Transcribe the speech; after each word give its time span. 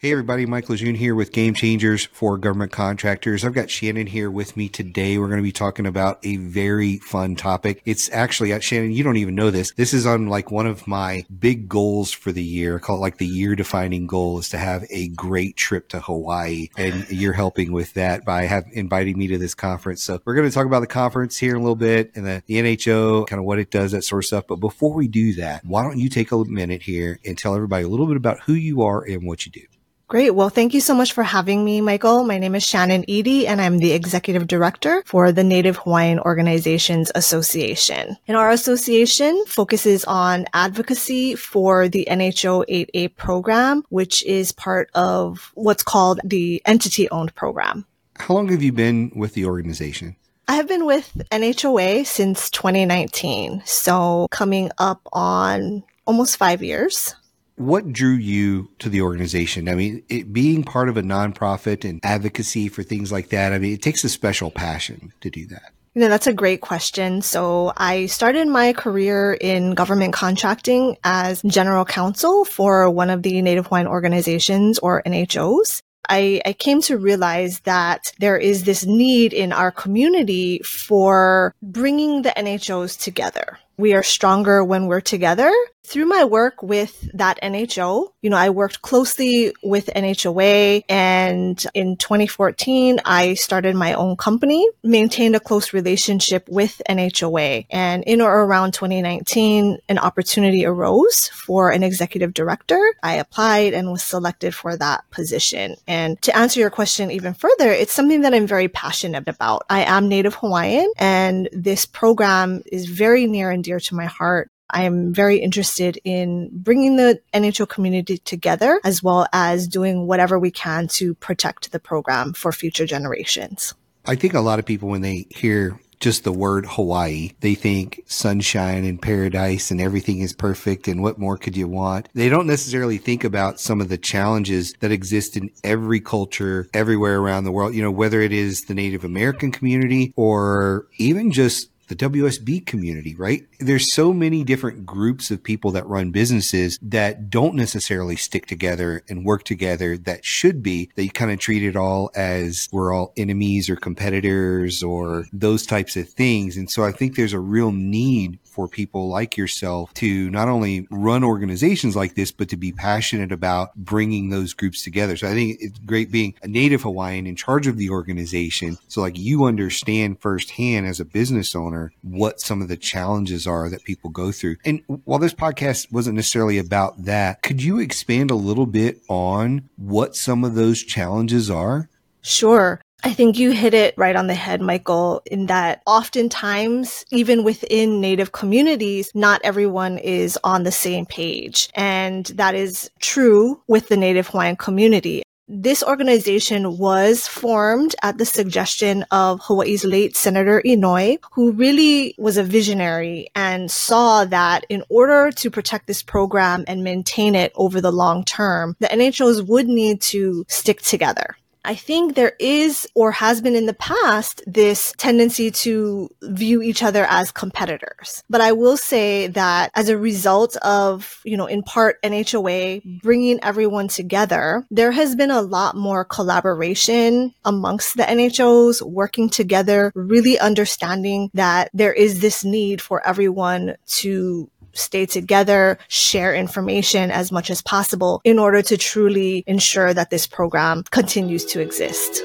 Hey 0.00 0.12
everybody, 0.12 0.46
Mike 0.46 0.68
Lejeune 0.68 0.94
here 0.94 1.16
with 1.16 1.32
Game 1.32 1.54
Changers 1.54 2.06
for 2.12 2.38
Government 2.38 2.70
Contractors. 2.70 3.44
I've 3.44 3.52
got 3.52 3.68
Shannon 3.68 4.06
here 4.06 4.30
with 4.30 4.56
me 4.56 4.68
today. 4.68 5.18
We're 5.18 5.26
going 5.26 5.40
to 5.40 5.42
be 5.42 5.50
talking 5.50 5.86
about 5.86 6.20
a 6.22 6.36
very 6.36 6.98
fun 6.98 7.34
topic. 7.34 7.82
It's 7.84 8.08
actually, 8.12 8.52
uh, 8.52 8.60
Shannon, 8.60 8.92
you 8.92 9.02
don't 9.02 9.16
even 9.16 9.34
know 9.34 9.50
this. 9.50 9.72
This 9.72 9.92
is 9.92 10.06
on 10.06 10.28
like 10.28 10.52
one 10.52 10.68
of 10.68 10.86
my 10.86 11.24
big 11.40 11.68
goals 11.68 12.12
for 12.12 12.30
the 12.30 12.44
year. 12.44 12.76
I 12.76 12.78
call 12.78 12.98
it 12.98 13.00
like 13.00 13.18
the 13.18 13.26
year 13.26 13.56
defining 13.56 14.06
goal 14.06 14.38
is 14.38 14.50
to 14.50 14.58
have 14.58 14.84
a 14.88 15.08
great 15.08 15.56
trip 15.56 15.88
to 15.88 15.98
Hawaii. 15.98 16.68
And 16.78 17.10
you're 17.10 17.32
helping 17.32 17.72
with 17.72 17.94
that 17.94 18.24
by 18.24 18.44
have 18.44 18.66
inviting 18.70 19.18
me 19.18 19.26
to 19.26 19.38
this 19.38 19.56
conference. 19.56 20.04
So 20.04 20.20
we're 20.24 20.36
going 20.36 20.48
to 20.48 20.54
talk 20.54 20.66
about 20.66 20.78
the 20.78 20.86
conference 20.86 21.38
here 21.38 21.56
in 21.56 21.56
a 21.56 21.60
little 21.60 21.74
bit 21.74 22.12
and 22.14 22.24
the, 22.24 22.44
the 22.46 22.54
NHO, 22.54 23.26
kind 23.26 23.40
of 23.40 23.46
what 23.46 23.58
it 23.58 23.72
does, 23.72 23.90
that 23.90 24.04
sort 24.04 24.22
of 24.22 24.26
stuff. 24.26 24.44
But 24.46 24.60
before 24.60 24.94
we 24.94 25.08
do 25.08 25.34
that, 25.34 25.64
why 25.64 25.82
don't 25.82 25.98
you 25.98 26.08
take 26.08 26.30
a 26.30 26.38
minute 26.44 26.82
here 26.82 27.18
and 27.24 27.36
tell 27.36 27.56
everybody 27.56 27.82
a 27.82 27.88
little 27.88 28.06
bit 28.06 28.16
about 28.16 28.38
who 28.42 28.52
you 28.52 28.82
are 28.82 29.02
and 29.02 29.26
what 29.26 29.44
you 29.44 29.50
do? 29.50 29.62
Great. 30.08 30.30
Well, 30.30 30.48
thank 30.48 30.72
you 30.72 30.80
so 30.80 30.94
much 30.94 31.12
for 31.12 31.22
having 31.22 31.66
me, 31.66 31.82
Michael. 31.82 32.24
My 32.24 32.38
name 32.38 32.54
is 32.54 32.64
Shannon 32.64 33.04
Edie, 33.10 33.46
and 33.46 33.60
I'm 33.60 33.76
the 33.76 33.92
executive 33.92 34.46
director 34.46 35.02
for 35.04 35.32
the 35.32 35.44
Native 35.44 35.76
Hawaiian 35.76 36.18
Organizations 36.20 37.12
Association. 37.14 38.16
And 38.26 38.34
our 38.34 38.48
association 38.48 39.44
focuses 39.46 40.06
on 40.06 40.46
advocacy 40.54 41.34
for 41.34 41.90
the 41.90 42.08
NHO 42.10 42.64
8A 42.70 43.16
program, 43.16 43.84
which 43.90 44.24
is 44.24 44.50
part 44.50 44.88
of 44.94 45.52
what's 45.52 45.82
called 45.82 46.20
the 46.24 46.62
entity 46.64 47.10
owned 47.10 47.34
program. 47.34 47.84
How 48.16 48.32
long 48.32 48.48
have 48.48 48.62
you 48.62 48.72
been 48.72 49.12
with 49.14 49.34
the 49.34 49.44
organization? 49.44 50.16
I 50.48 50.54
have 50.54 50.68
been 50.68 50.86
with 50.86 51.20
NHOA 51.30 52.06
since 52.06 52.48
2019. 52.48 53.60
So 53.66 54.26
coming 54.30 54.70
up 54.78 55.02
on 55.12 55.84
almost 56.06 56.38
five 56.38 56.62
years 56.62 57.14
what 57.58 57.92
drew 57.92 58.14
you 58.14 58.70
to 58.78 58.88
the 58.88 59.02
organization? 59.02 59.68
I 59.68 59.74
mean, 59.74 60.02
it, 60.08 60.32
being 60.32 60.62
part 60.62 60.88
of 60.88 60.96
a 60.96 61.02
nonprofit 61.02 61.88
and 61.88 62.00
advocacy 62.02 62.68
for 62.68 62.82
things 62.82 63.12
like 63.12 63.28
that, 63.30 63.52
I 63.52 63.58
mean, 63.58 63.74
it 63.74 63.82
takes 63.82 64.04
a 64.04 64.08
special 64.08 64.50
passion 64.50 65.12
to 65.20 65.30
do 65.30 65.46
that. 65.46 65.72
You 65.94 66.02
know, 66.02 66.08
that's 66.08 66.28
a 66.28 66.32
great 66.32 66.60
question. 66.60 67.22
So 67.22 67.72
I 67.76 68.06
started 68.06 68.46
my 68.46 68.72
career 68.72 69.36
in 69.40 69.74
government 69.74 70.12
contracting 70.12 70.96
as 71.02 71.42
general 71.42 71.84
counsel 71.84 72.44
for 72.44 72.88
one 72.88 73.10
of 73.10 73.22
the 73.22 73.42
Native 73.42 73.66
Hawaiian 73.66 73.88
organizations 73.88 74.78
or 74.78 75.02
NHOs. 75.02 75.82
I, 76.08 76.40
I, 76.46 76.52
came 76.54 76.80
to 76.82 76.96
realize 76.96 77.60
that 77.60 78.12
there 78.18 78.38
is 78.38 78.64
this 78.64 78.86
need 78.86 79.34
in 79.34 79.52
our 79.52 79.70
community 79.70 80.60
for 80.60 81.54
bringing 81.62 82.22
the 82.22 82.30
NHOs 82.30 82.98
together. 82.98 83.58
We 83.76 83.92
are 83.92 84.02
stronger 84.02 84.64
when 84.64 84.86
we're 84.86 85.00
together 85.00 85.52
through 85.88 86.04
my 86.04 86.24
work 86.24 86.62
with 86.62 87.10
that 87.14 87.38
NHO, 87.42 88.08
you 88.20 88.28
know, 88.28 88.36
I 88.36 88.50
worked 88.50 88.82
closely 88.82 89.54
with 89.62 89.86
NHOA 89.86 90.84
and 90.88 91.64
in 91.72 91.96
2014, 91.96 93.00
I 93.06 93.34
started 93.34 93.74
my 93.74 93.94
own 93.94 94.16
company, 94.16 94.68
maintained 94.84 95.34
a 95.34 95.40
close 95.40 95.72
relationship 95.72 96.46
with 96.48 96.82
NHOA. 96.90 97.66
And 97.70 98.04
in 98.04 98.20
or 98.20 98.44
around 98.44 98.74
2019, 98.74 99.78
an 99.88 99.98
opportunity 99.98 100.66
arose 100.66 101.28
for 101.28 101.70
an 101.70 101.82
executive 101.82 102.34
director. 102.34 102.80
I 103.02 103.14
applied 103.14 103.72
and 103.72 103.90
was 103.90 104.02
selected 104.02 104.54
for 104.54 104.76
that 104.76 105.04
position. 105.10 105.76
And 105.86 106.20
to 106.22 106.36
answer 106.36 106.60
your 106.60 106.70
question 106.70 107.10
even 107.10 107.32
further, 107.32 107.72
it's 107.72 107.92
something 107.92 108.20
that 108.22 108.34
I'm 108.34 108.46
very 108.46 108.68
passionate 108.68 109.26
about. 109.26 109.62
I 109.70 109.84
am 109.84 110.08
Native 110.08 110.34
Hawaiian 110.34 110.92
and 110.98 111.48
this 111.52 111.86
program 111.86 112.62
is 112.70 112.84
very 112.84 113.26
near 113.26 113.50
and 113.50 113.64
dear 113.64 113.80
to 113.80 113.94
my 113.94 114.04
heart. 114.04 114.50
I 114.70 114.84
am 114.84 115.12
very 115.12 115.38
interested 115.38 115.98
in 116.04 116.50
bringing 116.52 116.96
the 116.96 117.20
NHO 117.32 117.68
community 117.68 118.18
together 118.18 118.80
as 118.84 119.02
well 119.02 119.26
as 119.32 119.66
doing 119.66 120.06
whatever 120.06 120.38
we 120.38 120.50
can 120.50 120.88
to 120.88 121.14
protect 121.14 121.72
the 121.72 121.80
program 121.80 122.32
for 122.32 122.52
future 122.52 122.86
generations. 122.86 123.74
I 124.06 124.14
think 124.14 124.34
a 124.34 124.40
lot 124.40 124.58
of 124.58 124.66
people, 124.66 124.88
when 124.88 125.02
they 125.02 125.26
hear 125.30 125.78
just 126.00 126.24
the 126.24 126.32
word 126.32 126.66
Hawaii. 126.66 127.32
They 127.40 127.54
think 127.54 128.02
sunshine 128.06 128.84
and 128.84 129.00
paradise 129.00 129.70
and 129.70 129.80
everything 129.80 130.20
is 130.20 130.32
perfect 130.32 130.88
and 130.88 131.02
what 131.02 131.18
more 131.18 131.36
could 131.36 131.56
you 131.56 131.68
want? 131.68 132.08
They 132.14 132.28
don't 132.28 132.46
necessarily 132.46 132.98
think 132.98 133.24
about 133.24 133.60
some 133.60 133.80
of 133.80 133.88
the 133.88 133.98
challenges 133.98 134.74
that 134.80 134.92
exist 134.92 135.36
in 135.36 135.50
every 135.64 136.00
culture 136.00 136.68
everywhere 136.72 137.18
around 137.18 137.44
the 137.44 137.52
world, 137.52 137.74
you 137.74 137.82
know, 137.82 137.90
whether 137.90 138.20
it 138.20 138.32
is 138.32 138.62
the 138.62 138.74
Native 138.74 139.04
American 139.04 139.50
community 139.50 140.12
or 140.16 140.86
even 140.98 141.32
just 141.32 141.70
the 141.88 141.96
WSB 141.96 142.64
community, 142.66 143.14
right? 143.14 143.46
There's 143.58 143.92
so 143.92 144.12
many 144.12 144.44
different 144.44 144.86
groups 144.86 145.30
of 145.30 145.42
people 145.42 145.72
that 145.72 145.86
run 145.86 146.10
businesses 146.10 146.78
that 146.80 147.28
don't 147.28 147.54
necessarily 147.54 148.16
stick 148.16 148.46
together 148.46 149.02
and 149.08 149.24
work 149.24 149.42
together 149.44 149.96
that 149.98 150.24
should 150.24 150.62
be, 150.62 150.90
that 150.94 151.04
you 151.04 151.10
kind 151.10 151.30
of 151.30 151.38
treat 151.38 151.64
it 151.64 151.76
all 151.76 152.10
as 152.14 152.68
we're 152.70 152.92
all 152.92 153.12
enemies 153.16 153.68
or 153.68 153.76
competitors 153.76 154.82
or 154.82 155.26
those 155.32 155.66
types 155.66 155.96
of 155.96 156.08
things. 156.08 156.56
And 156.56 156.70
so 156.70 156.84
I 156.84 156.92
think 156.92 157.16
there's 157.16 157.32
a 157.32 157.40
real 157.40 157.72
need 157.72 158.38
for 158.44 158.68
people 158.68 159.08
like 159.08 159.36
yourself 159.36 159.94
to 159.94 160.30
not 160.30 160.48
only 160.48 160.86
run 160.90 161.22
organizations 161.22 161.94
like 161.94 162.14
this, 162.14 162.32
but 162.32 162.48
to 162.48 162.56
be 162.56 162.72
passionate 162.72 163.32
about 163.32 163.74
bringing 163.76 164.30
those 164.30 164.52
groups 164.54 164.82
together. 164.82 165.16
So 165.16 165.28
I 165.28 165.34
think 165.34 165.58
it's 165.60 165.78
great 165.80 166.10
being 166.10 166.34
a 166.42 166.48
native 166.48 166.82
Hawaiian 166.82 167.26
in 167.26 167.36
charge 167.36 167.66
of 167.66 167.76
the 167.76 167.90
organization. 167.90 168.76
So 168.88 169.00
like 169.00 169.18
you 169.18 169.44
understand 169.44 170.20
firsthand 170.20 170.86
as 170.86 171.00
a 171.00 171.04
business 171.04 171.54
owner 171.54 171.92
what 172.02 172.40
some 172.40 172.62
of 172.62 172.68
the 172.68 172.76
challenges 172.76 173.46
are 173.48 173.68
that 173.68 173.84
people 173.84 174.10
go 174.10 174.30
through. 174.30 174.56
And 174.64 174.82
while 175.04 175.18
this 175.18 175.34
podcast 175.34 175.90
wasn't 175.90 176.16
necessarily 176.16 176.58
about 176.58 177.04
that, 177.04 177.42
could 177.42 177.62
you 177.62 177.80
expand 177.80 178.30
a 178.30 178.36
little 178.36 178.66
bit 178.66 179.00
on 179.08 179.68
what 179.76 180.14
some 180.14 180.44
of 180.44 180.54
those 180.54 180.82
challenges 180.82 181.50
are? 181.50 181.88
Sure. 182.22 182.80
I 183.04 183.12
think 183.12 183.38
you 183.38 183.52
hit 183.52 183.74
it 183.74 183.94
right 183.96 184.16
on 184.16 184.26
the 184.26 184.34
head, 184.34 184.60
Michael, 184.60 185.22
in 185.24 185.46
that 185.46 185.82
oftentimes, 185.86 187.04
even 187.12 187.44
within 187.44 188.00
Native 188.00 188.32
communities, 188.32 189.12
not 189.14 189.40
everyone 189.44 189.98
is 189.98 190.36
on 190.42 190.64
the 190.64 190.72
same 190.72 191.06
page. 191.06 191.68
And 191.74 192.26
that 192.26 192.56
is 192.56 192.90
true 192.98 193.62
with 193.68 193.88
the 193.88 193.96
Native 193.96 194.26
Hawaiian 194.26 194.56
community. 194.56 195.22
This 195.50 195.82
organization 195.82 196.76
was 196.76 197.26
formed 197.26 197.94
at 198.02 198.18
the 198.18 198.26
suggestion 198.26 199.06
of 199.10 199.40
Hawaii's 199.40 199.82
late 199.82 200.14
Senator 200.14 200.60
Inouye, 200.62 201.20
who 201.32 201.52
really 201.52 202.14
was 202.18 202.36
a 202.36 202.42
visionary 202.42 203.30
and 203.34 203.70
saw 203.70 204.26
that 204.26 204.66
in 204.68 204.84
order 204.90 205.30
to 205.32 205.50
protect 205.50 205.86
this 205.86 206.02
program 206.02 206.64
and 206.68 206.84
maintain 206.84 207.34
it 207.34 207.52
over 207.54 207.80
the 207.80 207.90
long 207.90 208.26
term, 208.26 208.76
the 208.78 208.88
NHOs 208.88 209.48
would 209.48 209.68
need 209.68 210.02
to 210.02 210.44
stick 210.48 210.82
together. 210.82 211.38
I 211.64 211.74
think 211.74 212.14
there 212.14 212.34
is 212.38 212.86
or 212.94 213.12
has 213.12 213.40
been 213.40 213.54
in 213.54 213.66
the 213.66 213.74
past 213.74 214.42
this 214.46 214.92
tendency 214.96 215.50
to 215.50 216.10
view 216.22 216.62
each 216.62 216.82
other 216.82 217.06
as 217.08 217.30
competitors. 217.30 218.22
But 218.30 218.40
I 218.40 218.52
will 218.52 218.76
say 218.76 219.26
that 219.28 219.70
as 219.74 219.88
a 219.88 219.98
result 219.98 220.56
of, 220.58 221.20
you 221.24 221.36
know, 221.36 221.46
in 221.46 221.62
part 221.62 222.02
NHOA 222.02 223.02
bringing 223.02 223.42
everyone 223.42 223.88
together, 223.88 224.66
there 224.70 224.92
has 224.92 225.14
been 225.14 225.30
a 225.30 225.42
lot 225.42 225.76
more 225.76 226.04
collaboration 226.04 227.34
amongst 227.44 227.96
the 227.96 228.04
NHOs 228.04 228.82
working 228.82 229.28
together, 229.28 229.92
really 229.94 230.38
understanding 230.38 231.30
that 231.34 231.70
there 231.74 231.92
is 231.92 232.20
this 232.20 232.44
need 232.44 232.80
for 232.80 233.06
everyone 233.06 233.76
to 233.86 234.50
stay 234.72 235.06
together, 235.06 235.78
share 235.88 236.34
information 236.34 237.10
as 237.10 237.32
much 237.32 237.50
as 237.50 237.62
possible 237.62 238.20
in 238.24 238.38
order 238.38 238.62
to 238.62 238.76
truly 238.76 239.44
ensure 239.46 239.92
that 239.94 240.10
this 240.10 240.26
program 240.26 240.84
continues 240.90 241.44
to 241.46 241.60
exist. 241.60 242.22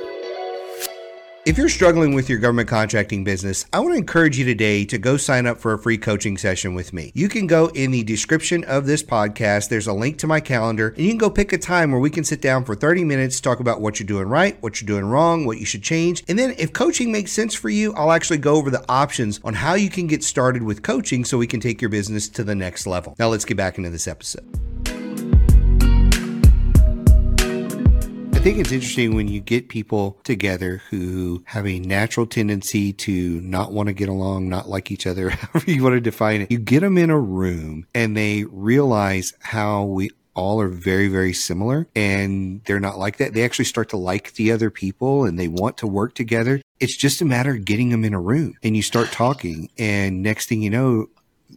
If 1.46 1.58
you're 1.58 1.68
struggling 1.68 2.16
with 2.16 2.30
your 2.30 2.40
government 2.40 2.70
contracting 2.70 3.26
business, 3.26 3.66
I 3.74 3.82
want 3.82 3.96
to 3.96 3.98
encourage 3.98 4.38
you 4.38 4.46
today 4.46 4.86
to 4.86 4.98
go 4.98 5.18
sign 5.18 5.46
up 5.46 5.60
for 5.60 5.74
a 5.74 5.78
free 5.78 5.98
coaching 5.98 6.38
session 6.38 6.74
with 6.74 6.94
me. 6.94 7.12
You 7.14 7.28
can 7.28 7.48
go 7.48 7.68
in 7.68 7.92
the 7.92 8.02
description 8.02 8.64
of 8.64 8.86
this 8.86 9.04
podcast. 9.04 9.68
There's 9.68 9.88
a 9.88 9.92
link 9.92 10.18
to 10.20 10.28
my 10.28 10.40
calendar, 10.40 10.90
and 10.96 11.00
you 11.00 11.10
can 11.10 11.18
go 11.18 11.30
pick 11.30 11.52
a 11.52 11.58
time 11.58 11.92
where 11.92 12.00
we 12.00 12.10
can 12.10 12.24
sit 12.24 12.40
down 12.40 12.64
for 12.64 12.76
30 12.76 13.04
minutes, 13.04 13.42
talk 13.42 13.60
about 13.60 13.82
what 13.82 14.00
you're 14.00 14.08
doing 14.08 14.30
right, 14.30 14.56
what 14.64 14.80
you're 14.80 14.88
doing 14.88 15.04
wrong, 15.04 15.46
what 15.46 15.58
you 15.58 15.66
should 15.66 15.84
change. 15.84 16.24
And 16.30 16.40
then 16.40 16.56
if 16.58 16.72
coaching 16.72 17.12
makes 17.12 17.34
sense 17.34 17.54
for 17.54 17.68
you, 17.68 17.94
I'll 17.96 18.14
actually 18.14 18.38
go 18.38 18.56
over 18.56 18.70
the 18.70 18.86
options 18.88 19.42
on 19.44 19.54
how 19.54 19.74
you 19.74 19.90
can 19.90 20.08
get 20.08 20.24
started 20.24 20.64
with 20.64 20.82
coaching 20.82 21.26
so 21.26 21.38
we 21.38 21.48
can 21.48 21.60
take 21.60 21.82
your 21.82 21.90
business 21.90 22.30
to 22.30 22.46
the 22.46 22.56
next 22.56 22.88
level. 22.88 23.18
Now 23.20 23.28
let's 23.28 23.44
get 23.44 23.58
back 23.58 23.78
into 23.78 23.90
this 23.90 24.08
episode. 24.08 24.73
Think 28.44 28.58
it's 28.58 28.74
interesting 28.74 29.16
when 29.16 29.30
you 29.30 29.40
get 29.40 29.70
people 29.70 30.20
together 30.26 30.82
who 30.90 31.42
have 31.46 31.66
a 31.66 31.80
natural 31.80 32.26
tendency 32.26 32.92
to 32.92 33.40
not 33.40 33.72
want 33.72 33.88
to 33.88 33.94
get 33.94 34.10
along, 34.10 34.50
not 34.50 34.68
like 34.68 34.92
each 34.92 35.08
other, 35.08 35.30
however 35.30 35.72
you 35.72 35.82
want 35.82 35.96
to 35.96 36.02
define 36.02 36.42
it. 36.42 36.52
You 36.52 36.60
get 36.60 36.82
them 36.82 36.98
in 36.98 37.10
a 37.10 37.18
room 37.18 37.88
and 37.96 38.18
they 38.18 38.44
realize 38.44 39.32
how 39.40 39.86
we 39.86 40.10
all 40.34 40.60
are 40.60 40.68
very, 40.68 41.08
very 41.08 41.32
similar 41.32 41.88
and 41.96 42.62
they're 42.66 42.82
not 42.82 43.00
like 43.00 43.16
that. 43.16 43.34
They 43.34 43.46
actually 43.46 43.64
start 43.64 43.88
to 43.92 43.98
like 43.98 44.34
the 44.34 44.52
other 44.52 44.70
people 44.70 45.24
and 45.24 45.40
they 45.40 45.48
want 45.48 45.78
to 45.78 45.88
work 45.88 46.14
together. 46.14 46.62
It's 46.82 46.98
just 46.98 47.22
a 47.22 47.26
matter 47.26 47.52
of 47.52 47.64
getting 47.64 47.92
them 47.92 48.04
in 48.04 48.14
a 48.14 48.20
room 48.20 48.58
and 48.62 48.76
you 48.76 48.82
start 48.82 49.14
talking. 49.14 49.70
And 49.78 50.22
next 50.22 50.50
thing 50.50 50.62
you 50.62 50.70
know, 50.70 51.08